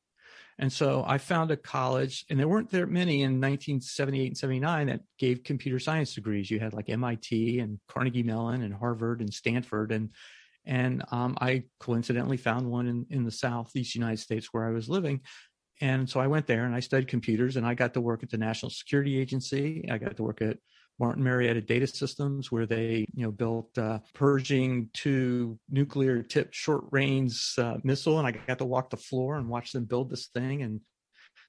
[0.60, 4.88] And so I found a college, and there weren't there many in 1978 and 79
[4.88, 6.52] that gave computer science degrees.
[6.52, 10.10] You had like MIT and Carnegie Mellon and Harvard and Stanford, and
[10.66, 14.90] and um, I coincidentally found one in in the Southeast United States where I was
[14.90, 15.22] living.
[15.82, 18.30] And so I went there and I studied computers, and I got to work at
[18.30, 19.88] the National Security Agency.
[19.90, 20.58] I got to work at
[21.00, 26.84] Martin Marietta Data Systems, where they, you know, built uh, Pershing two nuclear tipped short
[26.92, 30.28] range uh, missile, and I got to walk the floor and watch them build this
[30.28, 30.82] thing, and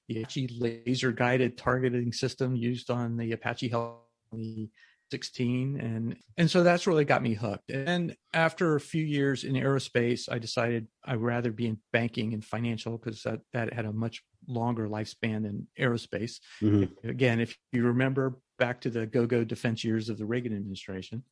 [0.07, 4.71] the Apache laser guided targeting system used on the Apache Heli
[5.11, 7.69] 16, and and so that's really got me hooked.
[7.69, 12.43] And after a few years in aerospace, I decided I'd rather be in banking and
[12.43, 16.89] financial because that that had a much longer lifespan than aerospace Mhm.
[17.03, 21.23] again, if you remember back to the go-go defense years of the Reagan administration.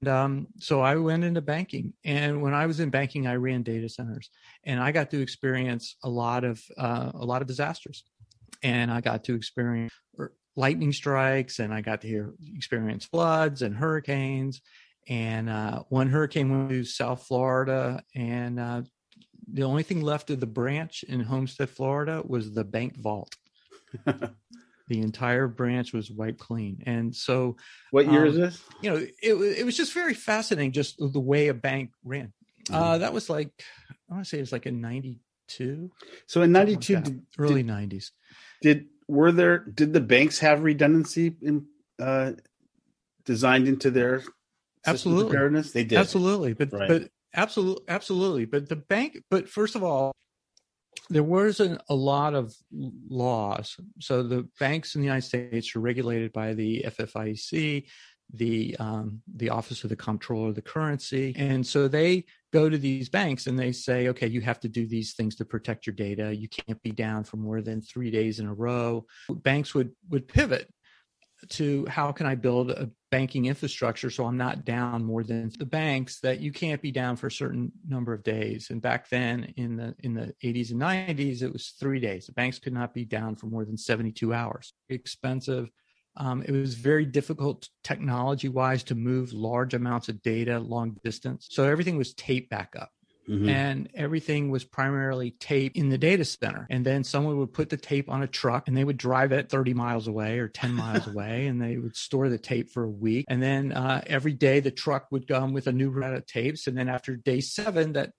[0.00, 3.62] And, um, so I went into banking, and when I was in banking, I ran
[3.62, 4.30] data centers,
[4.64, 8.04] and I got to experience a lot of uh, a lot of disasters,
[8.62, 13.62] and I got to experience er, lightning strikes, and I got to hear experience floods
[13.62, 14.60] and hurricanes.
[15.08, 18.82] And uh, one hurricane went to South Florida, and uh,
[19.52, 23.34] the only thing left of the branch in Homestead, Florida, was the bank vault
[24.06, 27.56] the entire branch was wiped clean and so
[27.90, 28.62] What year Um, is this?
[28.82, 32.32] you know it, it was just very fascinating just the way a bank ran
[32.72, 33.50] uh that was like
[34.10, 35.90] i want to say it was like in 92
[36.26, 37.04] So in something like '92, that.
[37.04, 38.10] did, early 90s
[38.62, 41.66] did were there did the banks have redundancy in
[41.98, 42.32] uh,
[43.24, 44.22] designed into their
[44.86, 45.30] Absolutely.
[45.30, 45.72] preparedness?
[45.72, 45.98] They did.
[45.98, 46.88] absolutely but Right.
[46.88, 50.12] but absolutely absolutely but the bank but first of all
[51.10, 56.32] there wasn't a lot of laws so the banks in the united states are regulated
[56.32, 57.84] by the ffic
[58.32, 62.24] the um, the office of the comptroller of the currency and so they
[62.56, 65.44] go to these banks and they say okay you have to do these things to
[65.44, 69.04] protect your data you can't be down for more than three days in a row
[69.28, 70.66] banks would would pivot
[71.48, 75.66] to how can I build a banking infrastructure so I'm not down more than the
[75.66, 78.68] banks that you can't be down for a certain number of days.
[78.70, 82.26] And back then in the in the 80s and 90s, it was three days.
[82.26, 84.72] The banks could not be down for more than 72 hours.
[84.88, 85.68] Expensive.
[86.16, 91.46] Um, it was very difficult technology wise to move large amounts of data long distance.
[91.50, 92.90] So everything was tape backup.
[93.28, 93.48] Mm-hmm.
[93.48, 96.66] And everything was primarily tape in the data center.
[96.70, 99.50] And then someone would put the tape on a truck and they would drive it
[99.50, 102.90] 30 miles away or 10 miles away and they would store the tape for a
[102.90, 103.24] week.
[103.28, 106.68] And then uh, every day the truck would come with a new round of tapes.
[106.68, 108.12] And then after day seven, that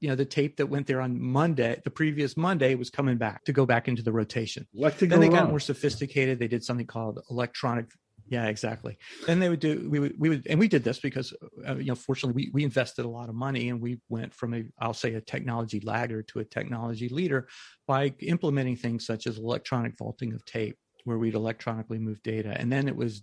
[0.00, 3.44] you know the tape that went there on Monday, the previous Monday was coming back
[3.44, 4.66] to go back into the rotation.
[4.72, 5.36] What could then they wrong?
[5.36, 6.38] got more sophisticated.
[6.38, 7.86] They did something called electronic
[8.30, 8.96] yeah, exactly.
[9.26, 11.34] Then they would do we would we would and we did this because
[11.68, 14.54] uh, you know fortunately we we invested a lot of money and we went from
[14.54, 17.48] a I'll say a technology lagger to a technology leader
[17.88, 22.70] by implementing things such as electronic vaulting of tape where we'd electronically move data and
[22.70, 23.22] then it was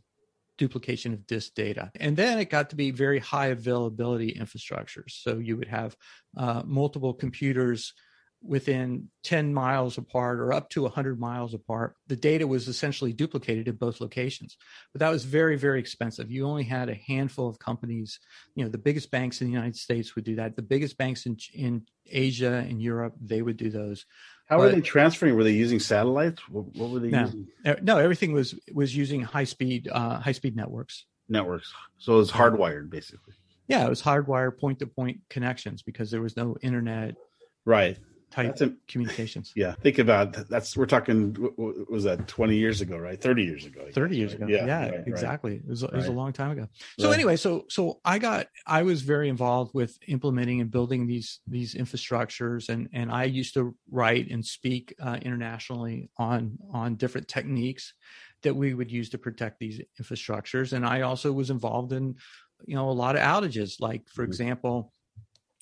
[0.58, 1.92] duplication of disk data.
[2.00, 5.12] And then it got to be very high availability infrastructures.
[5.22, 5.96] So you would have
[6.36, 7.94] uh, multiple computers
[8.44, 11.96] within 10 miles apart or up to 100 miles apart.
[12.08, 14.58] The data was essentially duplicated in both locations.
[14.94, 16.32] But that was very, very expensive.
[16.32, 18.20] You only had a handful of companies.
[18.56, 20.56] You know, the biggest banks in the United States would do that.
[20.56, 24.06] The biggest banks in, in Asia and Europe, they would do those.
[24.48, 25.36] How but, were they transferring?
[25.36, 26.42] Were they using satellites?
[26.50, 27.48] What, what were they no, using?
[27.82, 31.06] No, everything was was using high speed uh, high speed networks.
[31.30, 31.74] Networks.
[31.98, 33.34] So it was hardwired, basically.
[33.68, 37.16] Yeah, it was hardwired point to point connections because there was no internet.
[37.66, 37.98] Right
[38.32, 39.54] type a, communications.
[39.56, 41.36] Yeah, think about that's we're talking
[41.90, 43.20] was that 20 years ago, right?
[43.20, 43.88] 30 years ago.
[43.92, 44.48] 30 years ago.
[44.48, 45.52] Yeah, yeah right, exactly.
[45.52, 45.62] Right.
[45.62, 46.68] It, was, it was a long time ago.
[47.00, 51.40] So anyway, so so I got I was very involved with implementing and building these
[51.48, 57.28] these infrastructures and and I used to write and speak uh, internationally on on different
[57.28, 57.94] techniques
[58.44, 62.16] that we would use to protect these infrastructures and I also was involved in
[62.66, 64.32] you know a lot of outages like for mm-hmm.
[64.32, 64.92] example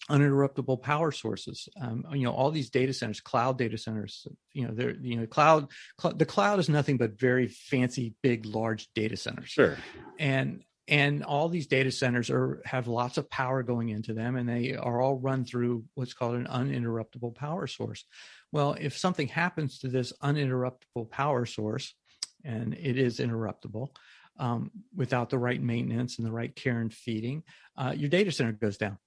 [0.10, 1.68] uninterruptible power sources.
[1.80, 4.28] Um, you know, all these data centers, cloud data centers.
[4.54, 5.72] You know, they're you know, cloud.
[6.00, 9.50] Cl- the cloud is nothing but very fancy, big, large data centers.
[9.50, 9.78] Sure.
[10.20, 14.48] And and all these data centers are have lots of power going into them, and
[14.48, 18.06] they are all run through what's called an uninterruptible power source.
[18.52, 21.96] Well, if something happens to this uninterruptible power source,
[22.44, 23.90] and it is interruptible.
[24.38, 27.44] Um, without the right maintenance and the right care and feeding,
[27.78, 28.98] uh, your data center goes down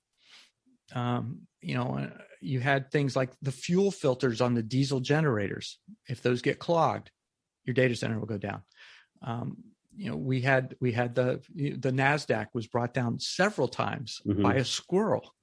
[0.95, 5.79] um, you know, uh, you had things like the fuel filters on the diesel generators.
[6.09, 7.11] If those get clogged,
[7.65, 8.63] your data center will go down.
[9.23, 9.57] Um,
[9.97, 14.43] you know, we had we had the the Nasdaq was brought down several times mm-hmm.
[14.43, 15.35] by a squirrel.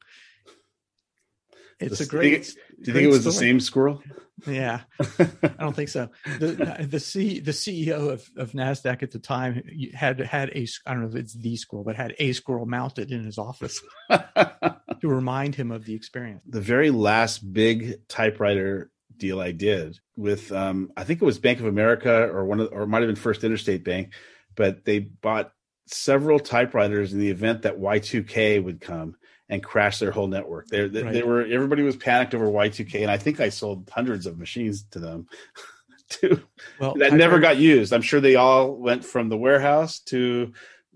[1.79, 2.45] It's a great.
[2.81, 3.33] Do you think, it was story.
[3.33, 4.01] the same squirrel?
[4.47, 4.81] Yeah,
[5.19, 6.09] I don't think so.
[6.39, 10.93] The the C the CEO of, of Nasdaq at the time had had a I
[10.93, 14.77] don't know if it's the squirrel, but had a squirrel mounted in his office to
[15.03, 16.41] remind him of the experience.
[16.47, 21.59] The very last big typewriter deal I did with um, I think it was Bank
[21.59, 24.13] of America or one of or it might have been First Interstate Bank,
[24.55, 25.51] but they bought
[25.87, 29.15] several typewriters in the event that Y2K would come
[29.49, 30.67] and crash their whole network.
[30.67, 31.13] They, they, right.
[31.13, 34.83] they, were everybody was panicked over Y2K, and I think I sold hundreds of machines
[34.91, 35.27] to them.
[36.09, 36.41] to
[36.79, 37.93] well, that I never heard, got used.
[37.93, 40.53] I'm sure they all went from the warehouse to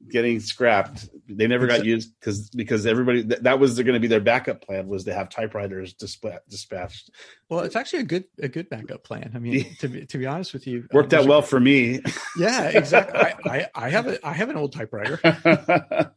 [0.10, 1.10] getting scrapped.
[1.28, 4.62] They never got used because because everybody that, that was going to be their backup
[4.62, 7.12] plan was to have typewriters dispatched.
[7.50, 9.32] Well, it's actually a good a good backup plan.
[9.36, 12.02] I mean, to be, to be honest with you, uh, worked out well for me.
[12.38, 13.20] Yeah, exactly.
[13.20, 15.20] I, I, I have a I have an old typewriter.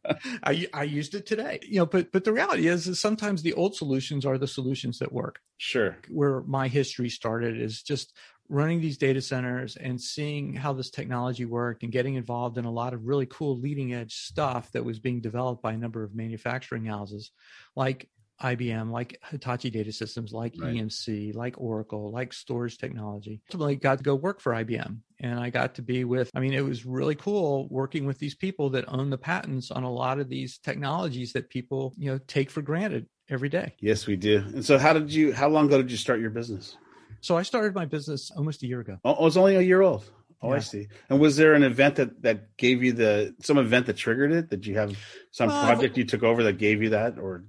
[0.45, 1.59] I I used it today.
[1.63, 4.99] You know, but but the reality is, is sometimes the old solutions are the solutions
[4.99, 5.41] that work.
[5.57, 5.97] Sure.
[6.09, 8.13] Where my history started is just
[8.53, 12.71] running these data centers and seeing how this technology worked and getting involved in a
[12.71, 16.15] lot of really cool leading edge stuff that was being developed by a number of
[16.15, 17.31] manufacturing houses
[17.77, 18.11] like
[18.43, 20.75] IBM, like Hitachi Data Systems, like right.
[20.75, 23.41] EMC, like Oracle, like storage technology.
[23.49, 26.31] Ultimately, got to go work for IBM, and I got to be with.
[26.35, 29.85] I mean, it was really cool working with these people that own the patents on
[29.85, 33.75] a lot of these technologies that people, you know, take for granted every day.
[33.79, 34.39] Yes, we do.
[34.39, 35.33] And so, how did you?
[35.33, 36.77] How long ago did you start your business?
[37.23, 38.99] So I started my business almost a year ago.
[39.05, 40.05] Oh, was only a year old.
[40.43, 40.57] Oh, yeah.
[40.57, 40.89] I see.
[41.09, 44.51] And was there an event that that gave you the some event that triggered it?
[44.51, 44.97] Did you have
[45.31, 47.45] some uh, project you took over that gave you that, or?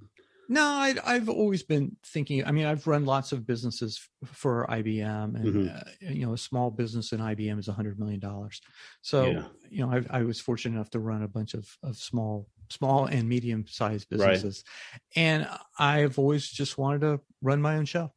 [0.48, 2.44] No, I, have always been thinking.
[2.46, 5.76] I mean, I've run lots of businesses for IBM, and mm-hmm.
[5.76, 8.60] uh, you know, a small business in IBM is a hundred million dollars.
[9.00, 9.44] So, yeah.
[9.70, 13.06] you know, I, I, was fortunate enough to run a bunch of of small, small
[13.06, 15.00] and medium sized businesses, right.
[15.16, 15.48] and
[15.78, 18.12] I've always just wanted to run my own show.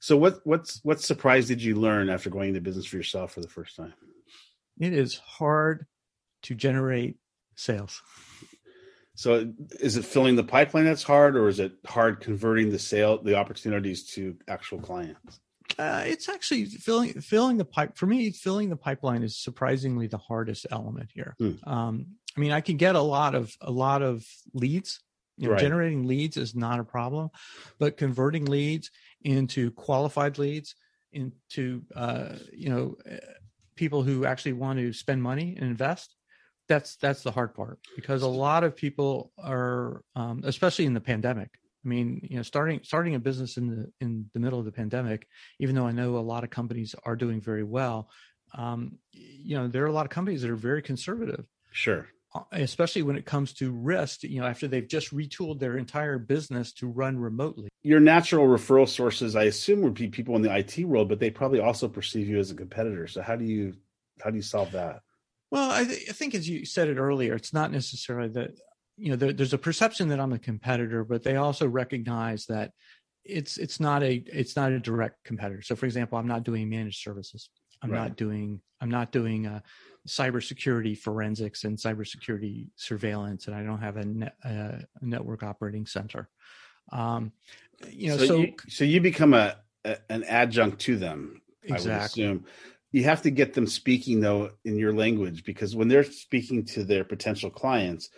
[0.00, 3.40] So what what's what surprise did you learn after going into business for yourself for
[3.40, 3.94] the first time?
[4.78, 5.86] It is hard
[6.42, 7.16] to generate
[7.56, 8.02] sales.
[9.14, 13.22] So is it filling the pipeline that's hard or is it hard converting the sale
[13.22, 15.40] the opportunities to actual clients?
[15.78, 18.30] Uh, it's actually filling filling the pipe for me.
[18.30, 21.34] Filling the pipeline is surprisingly the hardest element here.
[21.38, 21.52] Hmm.
[21.64, 22.06] Um,
[22.36, 25.00] I mean, I can get a lot of a lot of leads,
[25.36, 25.60] You know, Right.
[25.60, 27.30] generating leads is not a problem,
[27.78, 28.90] but converting leads
[29.24, 30.74] into qualified leads,
[31.12, 33.16] into uh, you know uh,
[33.76, 36.14] people who actually want to spend money and invest.
[36.68, 41.00] That's that's the hard part because a lot of people are, um, especially in the
[41.00, 41.50] pandemic.
[41.84, 44.72] I mean, you know, starting starting a business in the in the middle of the
[44.72, 45.26] pandemic,
[45.58, 48.08] even though I know a lot of companies are doing very well,
[48.54, 51.44] um, you know, there are a lot of companies that are very conservative
[51.74, 52.06] Sure.
[52.34, 56.18] Uh, especially when it comes to risk you know after they've just retooled their entire
[56.18, 60.50] business to run remotely Your natural referral sources, I assume, would be people in the
[60.56, 63.06] IT world, but they probably also perceive you as a competitor.
[63.06, 63.74] So how do you
[64.22, 65.00] how do you solve that?
[65.50, 68.50] well i, th- I think as you said it earlier it's not necessarily that
[68.96, 72.72] you know there, there's a perception that i'm a competitor but they also recognize that
[73.24, 76.68] it's it's not a it's not a direct competitor so for example i'm not doing
[76.68, 77.50] managed services
[77.82, 78.08] i'm Right.
[78.08, 79.60] not doing i'm not doing uh,
[80.06, 86.28] cybersecurity forensics and cybersecurity surveillance and i don't have a, net, a network operating center
[86.92, 87.32] um,
[87.90, 91.40] you know so so, you, so you become a, a an adjunct to them.
[91.64, 92.44] I would exactly assume.
[92.92, 96.84] You have to get them speaking though in your language because when they're speaking to
[96.84, 98.10] their potential clients,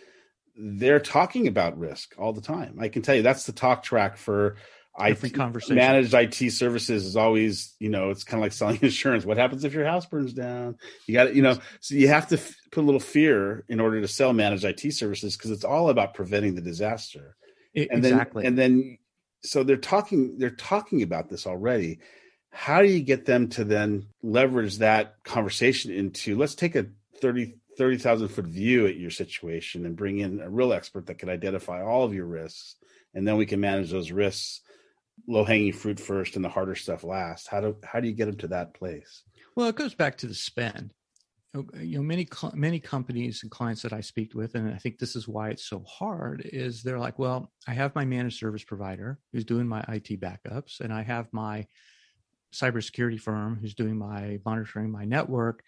[0.55, 2.77] they're talking about risk all the time.
[2.79, 4.57] I can tell you that's the talk track for
[4.99, 5.75] Every IT, conversation.
[5.75, 9.25] managed IT services is always, you know, it's kind of like selling insurance.
[9.25, 10.77] What happens if your house burns down?
[11.05, 13.79] You got to, you know, so you have to f- put a little fear in
[13.79, 17.35] order to sell managed IT services because it's all about preventing the disaster
[17.75, 18.97] I- and then exactly and then
[19.43, 21.99] so they're talking they're talking about this already
[22.51, 26.87] how do you get them to then leverage that conversation into let's take a
[27.21, 31.29] 30 30,000 foot view at your situation and bring in a real expert that can
[31.29, 32.75] identify all of your risks
[33.13, 34.61] and then we can manage those risks
[35.27, 38.25] low hanging fruit first and the harder stuff last how do how do you get
[38.25, 39.23] them to that place
[39.57, 40.93] Well, it goes back to the spend.
[41.55, 44.77] Oh, uh, you know, many many companies and clients that I speak with, and I
[44.77, 48.37] think this is why it's so hard, is they're like, well, I have my managed
[48.37, 51.65] service provider who's doing my IT backups, and I have my
[52.53, 55.63] cybersecurity firm who's doing my monitoring my network,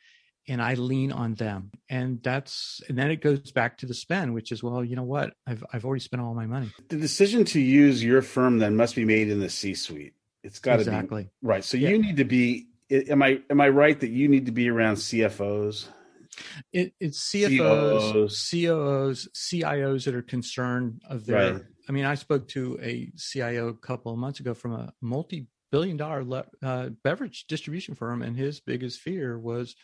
[0.50, 1.72] and I lean on them.
[1.90, 5.04] And that's and then it goes back to the spend, which is, well, you know
[5.04, 6.72] what, I've I've already spent all my money.
[6.90, 10.60] the decision to use your firm then must be made in the c suite it's
[10.60, 11.30] got to be exactly.
[11.42, 11.64] Right.
[11.64, 11.90] So Yeah.
[11.90, 12.68] you need to be.
[12.92, 15.88] Am I am I right that you need to be around CFOs?
[16.72, 18.50] It, it's CFOs, COOs.
[18.50, 21.54] COOs, CIOs that are concerned of their.
[21.54, 21.62] Right.
[21.88, 26.24] I mean, I spoke to a CIO a couple of months ago from a multi-billion-dollar
[26.24, 29.76] le- uh, beverage distribution firm, and his biggest fear was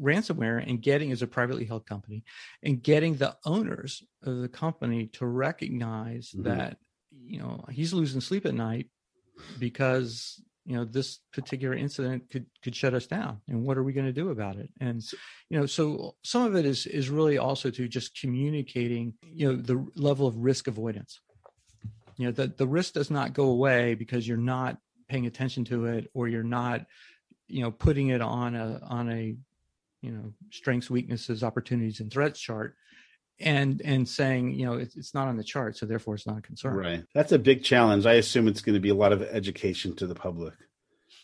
[0.00, 2.24] ransomware and getting as a privately held company
[2.62, 6.44] and getting the owners of the company to recognize Mhm.
[6.44, 6.78] that
[7.12, 8.88] you know he's losing sleep at night
[9.58, 13.92] because you know this particular incident could could shut us down and what are we
[13.92, 15.02] going to do about it and
[15.48, 19.56] you know so some of it is is really also to just communicating you know
[19.60, 21.20] the level of risk avoidance
[22.16, 25.86] you know that the risk does not go away because you're not paying attention to
[25.86, 26.86] it or you're not
[27.48, 29.36] you know putting it on a on a
[30.00, 32.74] you know strengths weaknesses opportunities and threats chart
[33.40, 36.38] and and saying you know it's, it's not on the chart so therefore it's not
[36.38, 37.04] a concern Right.
[37.14, 38.06] That's a big challenge.
[38.06, 40.54] I assume it's going to be a lot of education to the public.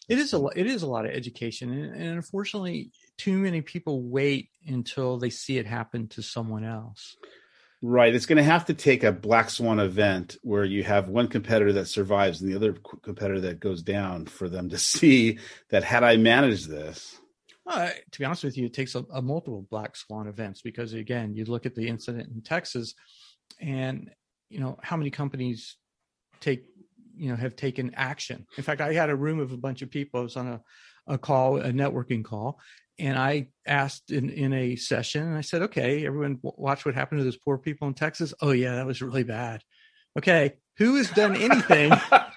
[0.08, 3.60] It is a lo- it is a lot of education, and, and unfortunately, too many
[3.60, 7.16] people wait until they see it happen to someone else.
[7.82, 8.14] Right.
[8.14, 11.74] It's going to have to take a black swan event where you have one competitor
[11.74, 15.38] that survives and the other competitor that goes down for them to see
[15.70, 17.18] that had I managed this.
[17.66, 20.92] Uh, to be honest with you, it takes a, a multiple black swan events because
[20.92, 22.94] again, you look at the incident in Texas,
[23.60, 24.10] and
[24.48, 25.76] you know how many companies
[26.40, 26.64] take
[27.16, 28.46] you know have taken action.
[28.56, 30.20] In fact, I had a room of a bunch of people.
[30.20, 30.60] I was on a
[31.08, 32.60] a call, a networking call,
[32.98, 37.20] and I asked in in a session, and I said, "Okay, everyone, watch what happened
[37.20, 39.62] to those poor people in Texas." Oh yeah, that was really bad.
[40.18, 41.92] Okay, who has done anything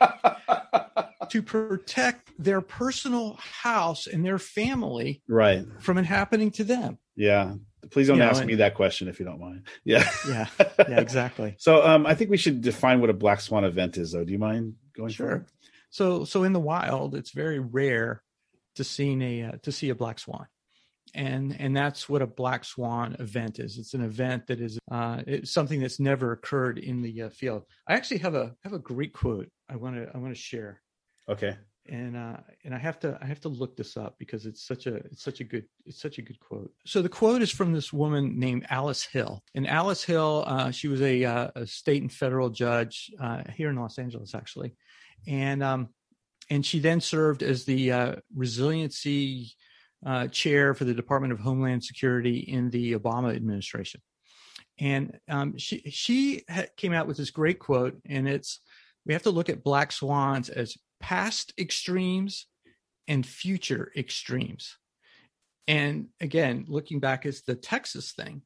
[1.31, 5.65] to protect their personal house and their family right.
[5.79, 6.97] from it happening to them?
[7.15, 7.55] Yeah.
[7.91, 9.67] Please don't You know, ask and- me that question if you don't mind.
[9.83, 10.09] Yeah.
[10.27, 10.47] Yeah,
[10.79, 11.55] yeah, exactly.
[11.57, 14.23] So um, I think we should define what a black swan event is, though.
[14.25, 15.09] Do you mind going?
[15.09, 15.45] Sure.
[15.89, 18.21] So, so in the wild, it's very rare
[18.75, 20.47] to see a uh, to see a black swan,
[21.15, 23.77] and and that's what a black swan event is.
[23.77, 27.63] It's an event that is uh, it's something that's never occurred in the uh, field.
[27.87, 30.81] I actually have a have a great quote I want to I want to share,
[31.29, 31.55] Okay.
[31.89, 34.87] and uh, and I have to I have to look this up because it's such
[34.87, 36.71] a it's such a good it's such a good quote.
[36.85, 40.87] So the quote is from this woman named Alice Hill, and Alice Hill uh, she
[40.87, 44.75] was a, uh, a state and federal judge uh, here in Los Angeles actually,
[45.27, 45.89] and um,
[46.49, 49.51] and she then served as the uh, resiliency
[50.05, 54.01] uh, chair for the Department of Homeland Security in the Obama administration.
[54.79, 56.43] and um, she she
[56.77, 58.61] came out with this great quote, and it's
[59.05, 62.47] we have to look at black swans as past extremes
[63.07, 64.77] and future extremes.
[65.67, 68.41] And again, looking back as the Texas thing,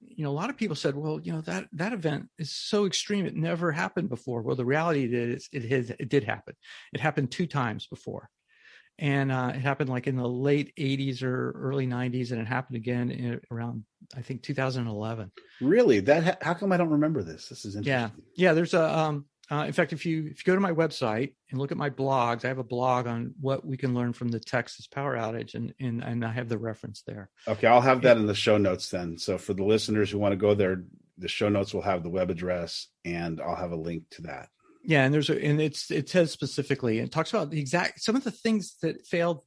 [0.00, 2.86] you know, a lot of people said, well, you know, that that event is so
[2.86, 4.42] extreme, it never happened before.
[4.42, 6.54] Well, the reality is it has it did happen.
[6.92, 8.28] It happened two times before.
[9.00, 12.76] And uh, it happened like in the late 80s or early 90s, and it happened
[12.76, 13.84] again in, around
[14.16, 15.30] I think 2011.
[15.60, 16.00] Really?
[16.00, 17.48] That how come I don't remember this?
[17.48, 18.22] This is interesting.
[18.36, 18.52] Yeah, yeah.
[18.54, 21.58] There's a um, uh, in fact, if you if you go to my website and
[21.58, 24.40] look at my blogs, I have a blog on what we can learn from the
[24.40, 27.30] Texas power outage, and and and I have the reference there.
[27.46, 29.16] Okay, I'll have that in the show notes then.
[29.16, 30.84] So for the listeners who want to go there,
[31.16, 34.50] the show notes will have the web address, and I'll have a link to that.
[34.84, 38.16] Yeah, and there's a and it's it says specifically and talks about the exact some
[38.16, 39.42] of the things that failed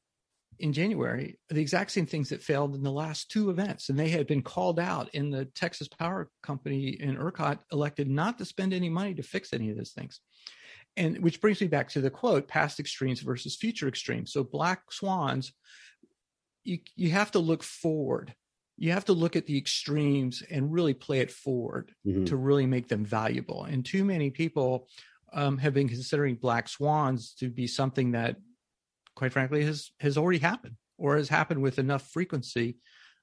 [0.62, 3.89] in January, the exact same things that failed in the last two events.
[3.89, 8.38] And they had been called out in the Texas Power Company in ERCOT elected not
[8.38, 10.20] to spend any money to fix any of those things.
[10.95, 14.32] And which brings me back to the quote past extremes versus future extremes.
[14.32, 15.51] So black swans,
[16.64, 18.36] you, you have to look forward.
[18.78, 22.26] You have to look at the extremes and really play it forward mm-hmm.
[22.26, 23.64] to really make them valuable.
[23.64, 24.88] And too many people
[25.34, 28.36] um, have been considering black swans to be something that
[29.16, 32.78] quite frankly, has has already happened or has happened with enough frequency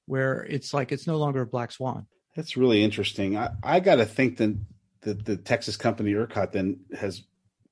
[0.05, 2.07] where it's like it's no longer a black swan.
[2.35, 3.37] That's really interesting.
[3.37, 4.57] I, I got to think that
[5.01, 7.23] the, the Texas company ERCOT then has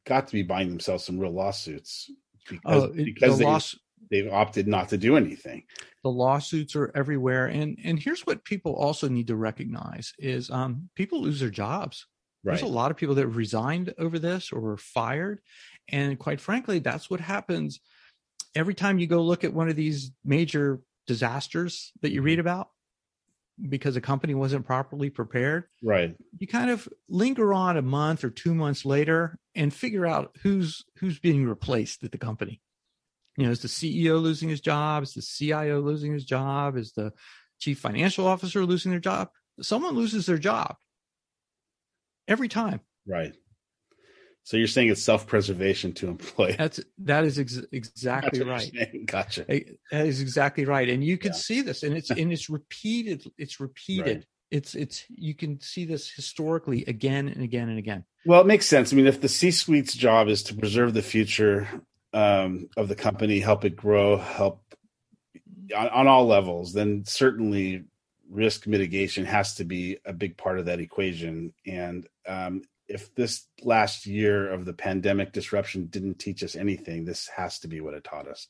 [0.06, 2.12] got to be buying themselves some real lawsuits
[2.48, 3.76] because, oh, because the they, loss,
[4.10, 5.64] they've opted not to do anything.
[6.04, 10.90] The lawsuits are everywhere, and and here's what people also need to recognize is um,
[10.96, 12.06] people lose their jobs.
[12.44, 12.54] Right.
[12.54, 15.42] There's a lot of people that resigned over this or were fired,
[15.90, 17.80] and quite frankly, that's what happens
[18.58, 22.48] every time you go look at one of these major disasters that you read mm-hmm.
[22.48, 22.70] about
[23.70, 26.16] because a company wasn't properly prepared right.
[26.38, 30.84] you kind of linger on a month or two months later and figure out who's
[30.98, 32.62] who's being replaced at the company.
[33.38, 35.04] You know is the ceo losing his job?
[35.04, 36.78] Is the cio losing his job?
[36.78, 37.14] Is the
[37.60, 39.30] chief financial officer losing their job?
[39.62, 40.76] Someone loses their job
[42.28, 42.82] every time.
[43.08, 43.34] Right
[44.48, 46.56] so you're saying it's self-preservation to employ.
[46.58, 49.06] That's that is ex- exactly right.
[49.06, 49.44] Gotcha.
[49.44, 51.38] That is exactly right, and you can yeah.
[51.38, 53.30] see this, and it's and it's repeated.
[53.38, 54.20] It's repeated.
[54.20, 54.26] Right.
[54.50, 58.06] It's it's you can see this historically again and again and again.
[58.26, 58.94] Well, it makes sense.
[58.94, 61.68] I mean, if the C-suite's job is to preserve the future
[62.14, 64.64] um, of the company, help it grow, help
[65.76, 67.84] on, on all levels, then certainly
[68.30, 71.54] risk mitigation has to be a big part of that equation.
[71.66, 77.28] And um, if this last year of the pandemic disruption didn't teach us anything, this
[77.28, 78.48] has to be what it taught us.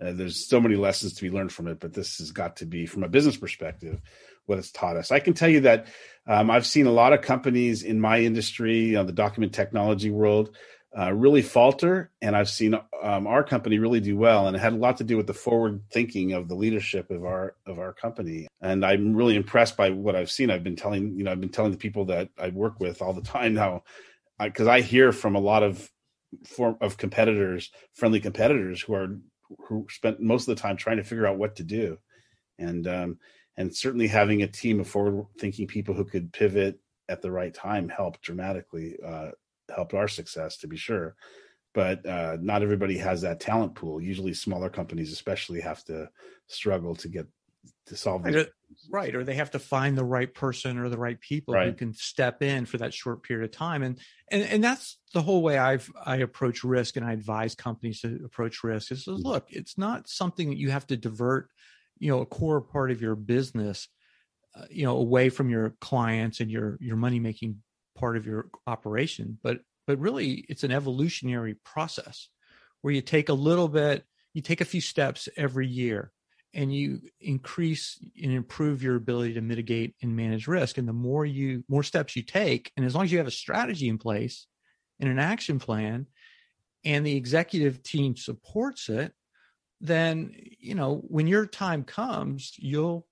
[0.00, 2.66] Uh, there's so many lessons to be learned from it, but this has got to
[2.66, 4.00] be, from a business perspective,
[4.46, 5.10] what it's taught us.
[5.10, 5.88] I can tell you that
[6.26, 10.10] um, I've seen a lot of companies in my industry, you know, the document technology
[10.10, 10.56] world,
[10.96, 14.72] uh, really falter, and I've seen um, our company really do well, and it had
[14.72, 17.92] a lot to do with the forward thinking of the leadership of our of our
[17.92, 18.48] company.
[18.60, 20.50] And I'm really impressed by what I've seen.
[20.50, 23.12] I've been telling you know I've been telling the people that I work with all
[23.12, 23.84] the time now,
[24.40, 25.88] because I, I hear from a lot of
[26.44, 29.16] form of competitors, friendly competitors who are
[29.68, 31.98] who spent most of the time trying to figure out what to do,
[32.58, 33.18] and um,
[33.56, 37.54] and certainly having a team of forward thinking people who could pivot at the right
[37.54, 38.96] time helped dramatically.
[39.04, 39.30] Uh,
[39.74, 41.16] helped our success to be sure
[41.72, 46.08] but uh, not everybody has that talent pool usually smaller companies especially have to
[46.46, 47.26] struggle to get
[47.86, 48.48] to solve right,
[48.90, 51.66] right or they have to find the right person or the right people right.
[51.66, 53.98] who can step in for that short period of time and
[54.30, 58.20] and and that's the whole way i've i approach risk and i advise companies to
[58.24, 59.22] approach risk is mm-hmm.
[59.22, 61.48] look it's not something that you have to divert
[61.98, 63.88] you know a core part of your business
[64.54, 67.56] uh, you know away from your clients and your your money making
[68.00, 72.28] part of your operation but but really it's an evolutionary process
[72.80, 76.12] where you take a little bit you take a few steps every year
[76.52, 80.78] and you increase and improve your ability to mitigate and manage risk.
[80.78, 83.32] And the more you more steps you take and as long as you have a
[83.32, 84.46] strategy in place
[84.98, 86.06] and an action plan
[86.84, 89.12] and the executive team supports it
[89.80, 93.06] then you know when your time comes you'll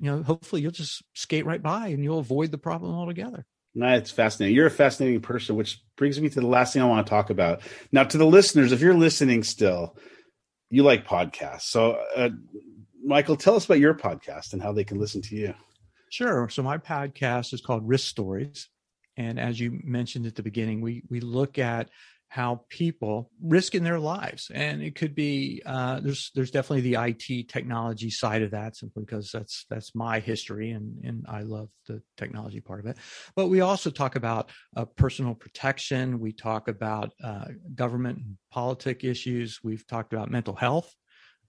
[0.00, 3.44] you know hopefully you'll just skate right by and you'll avoid the problem altogether
[3.74, 4.54] it's fascinating.
[4.54, 7.30] You're a fascinating person, which brings me to the last thing I want to talk
[7.30, 7.60] about.
[7.90, 9.96] Now, to the listeners, if you're listening still,
[10.70, 11.62] you like podcasts.
[11.62, 12.30] So, uh,
[13.04, 15.54] Michael, tell us about your podcast and how they can listen to you.
[16.10, 16.48] Sure.
[16.48, 18.68] So, my podcast is called Risk Stories.
[19.16, 21.90] And as you mentioned at the beginning, we, we look at
[22.32, 24.50] how people risk in their lives.
[24.54, 29.04] And it could be uh, there's there's definitely the IT technology side of that simply
[29.04, 32.96] because that's that's my history and and I love the technology part of it.
[33.36, 36.20] But we also talk about uh, personal protection.
[36.20, 39.60] We talk about uh, government and politic issues.
[39.62, 40.90] We've talked about mental health.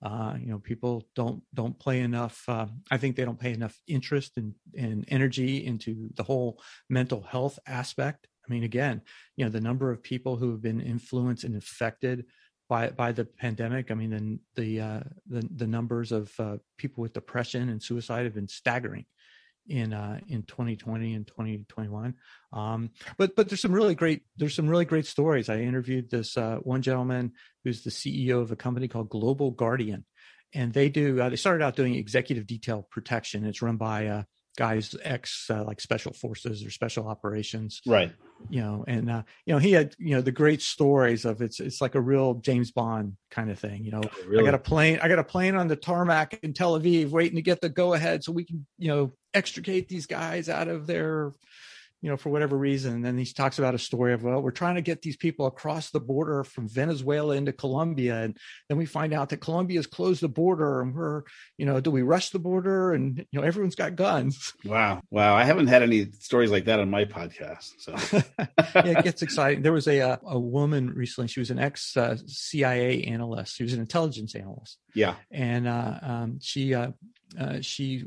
[0.02, 3.80] Uh, you know people don't don't play enough uh, i think they don't pay enough
[3.88, 9.02] interest and, and energy into the whole mental health aspect I mean, again,
[9.36, 12.26] you know, the number of people who have been influenced and affected
[12.70, 13.92] by by the pandemic.
[13.92, 18.26] I mean, the the uh, the, the numbers of uh, people with depression and suicide
[18.26, 19.06] have been staggering
[19.68, 22.16] in uh, in 2020 and 2021.
[22.52, 25.50] Um, but but there's some really great there's some really great stories.
[25.50, 27.34] I interviewed this uh, one gentleman
[27.64, 30.06] who's the CEO of a company called Global Guardian,
[30.54, 33.46] and they do uh, they started out doing executive detail protection.
[33.46, 34.24] It's run by uh,
[34.58, 38.12] guys ex uh, like special forces or special operations right
[38.50, 41.60] you know and uh, you know he had you know the great stories of it's
[41.60, 44.44] it's like a real james bond kind of thing you know really?
[44.44, 47.36] i got a plane i got a plane on the tarmac in tel aviv waiting
[47.36, 50.86] to get the go ahead so we can you know extricate these guys out of
[50.86, 51.32] their
[52.04, 52.96] you know, for whatever reason.
[52.96, 55.46] And then he talks about a story of, well, we're trying to get these people
[55.46, 58.24] across the border from Venezuela into Colombia.
[58.24, 58.38] And
[58.68, 61.24] then we find out that Colombia's closed the border and we're,
[61.58, 62.92] you know, do we rush the border?
[62.92, 64.54] And, you know, everyone's got guns.
[64.66, 65.02] Wow.
[65.12, 65.36] Wow.
[65.36, 67.70] I haven't had any stories like that on my podcast.
[67.78, 67.96] So
[68.76, 69.62] yeah, it gets exciting.
[69.62, 73.56] There was a, uh, a woman recently, she was an ex uh, CIA analyst.
[73.56, 74.80] She was an intelligence analyst.
[74.96, 75.16] Yeah.
[75.32, 76.92] And uh, um, she, uh,
[77.40, 78.06] uh, she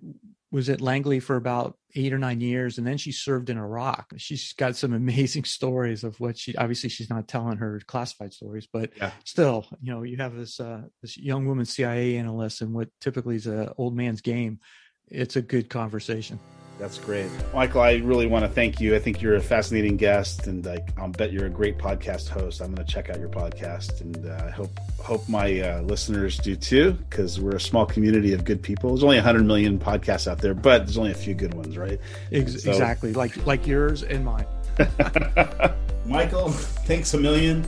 [0.53, 4.13] was at Langley for about eight or nine years, and then she served in Iraq.
[4.17, 6.57] She's got some amazing stories of what she.
[6.57, 9.13] Obviously, she's not telling her classified stories, but yeah.
[9.25, 13.37] still, you know, you have this uh, this young woman CIA analyst, and what typically
[13.37, 14.61] is a old man's game.
[15.09, 16.41] It's a good conversation.
[16.79, 17.31] That's great.
[17.55, 18.95] Michael, I really want to thank you.
[18.95, 22.61] I think you're a fascinating guest and I, I'll bet you're a great podcast host.
[22.61, 26.37] I'm going to check out your podcast and uh, I hope hope my uh, listeners
[26.39, 28.91] do too because we're a small community of good people.
[28.91, 31.99] There's only 100 million podcasts out there, but there's only a few good ones, right?
[32.31, 33.15] Ex- so, exactly.
[33.15, 34.47] Like like yours and mine.
[36.05, 37.67] Michael, thanks a million.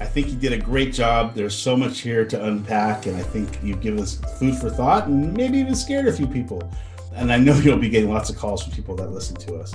[0.00, 1.34] I think you did a great job.
[1.34, 5.08] There's so much here to unpack, and I think you've given us food for thought
[5.08, 6.62] and maybe even scared a few people.
[7.14, 9.74] And I know you'll be getting lots of calls from people that listen to us.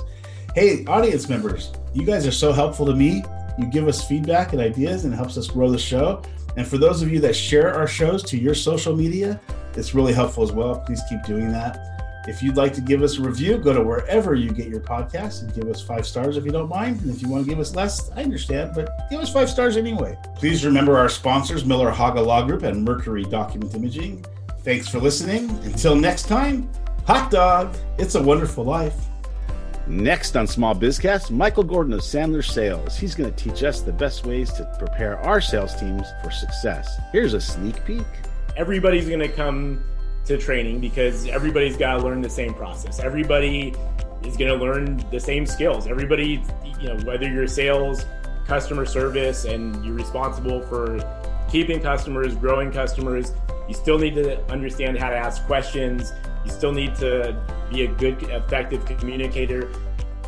[0.54, 3.22] Hey, audience members, you guys are so helpful to me.
[3.58, 6.22] You give us feedback and ideas and it helps us grow the show.
[6.56, 9.40] And for those of you that share our shows to your social media,
[9.74, 10.80] it's really helpful as well.
[10.80, 11.96] Please keep doing that.
[12.26, 15.42] If you'd like to give us a review, go to wherever you get your podcasts
[15.42, 17.00] and give us five stars if you don't mind.
[17.02, 19.76] And if you want to give us less, I understand, but give us five stars
[19.76, 20.18] anyway.
[20.34, 24.24] Please remember our sponsors, Miller Haga Law Group and Mercury Document Imaging.
[24.62, 25.50] Thanks for listening.
[25.62, 26.68] Until next time,
[27.06, 28.96] Hot dog, it's a wonderful life.
[29.86, 32.96] Next on Small Bizcast, Michael Gordon of Sandler Sales.
[32.96, 36.98] He's going to teach us the best ways to prepare our sales teams for success.
[37.12, 38.02] Here's a sneak peek.
[38.56, 39.84] Everybody's going to come
[40.24, 42.98] to training because everybody's got to learn the same process.
[42.98, 43.72] Everybody
[44.24, 45.86] is going to learn the same skills.
[45.86, 46.42] Everybody,
[46.80, 48.04] you know, whether you're sales,
[48.48, 50.98] customer service, and you're responsible for
[51.48, 53.32] keeping customers, growing customers,
[53.68, 56.12] you still need to understand how to ask questions
[56.46, 57.36] you still need to
[57.70, 59.68] be a good, effective communicator.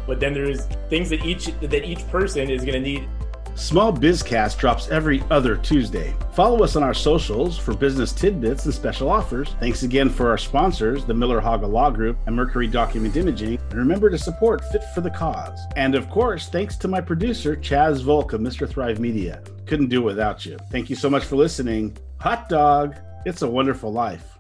[0.07, 3.09] But then there's things that each that each person is going to need.
[3.55, 6.15] Small Bizcast drops every other Tuesday.
[6.33, 9.57] Follow us on our socials for business tidbits and special offers.
[9.59, 13.59] Thanks again for our sponsors, the Miller Haga Law Group and Mercury Document Imaging.
[13.71, 15.59] And remember to support Fit for the Cause.
[15.75, 18.69] And of course, thanks to my producer, Chaz Volk of Mr.
[18.69, 19.43] Thrive Media.
[19.67, 20.57] Couldn't do it without you.
[20.71, 21.97] Thank you so much for listening.
[22.21, 22.95] Hot dog,
[23.27, 24.38] it's a wonderful life.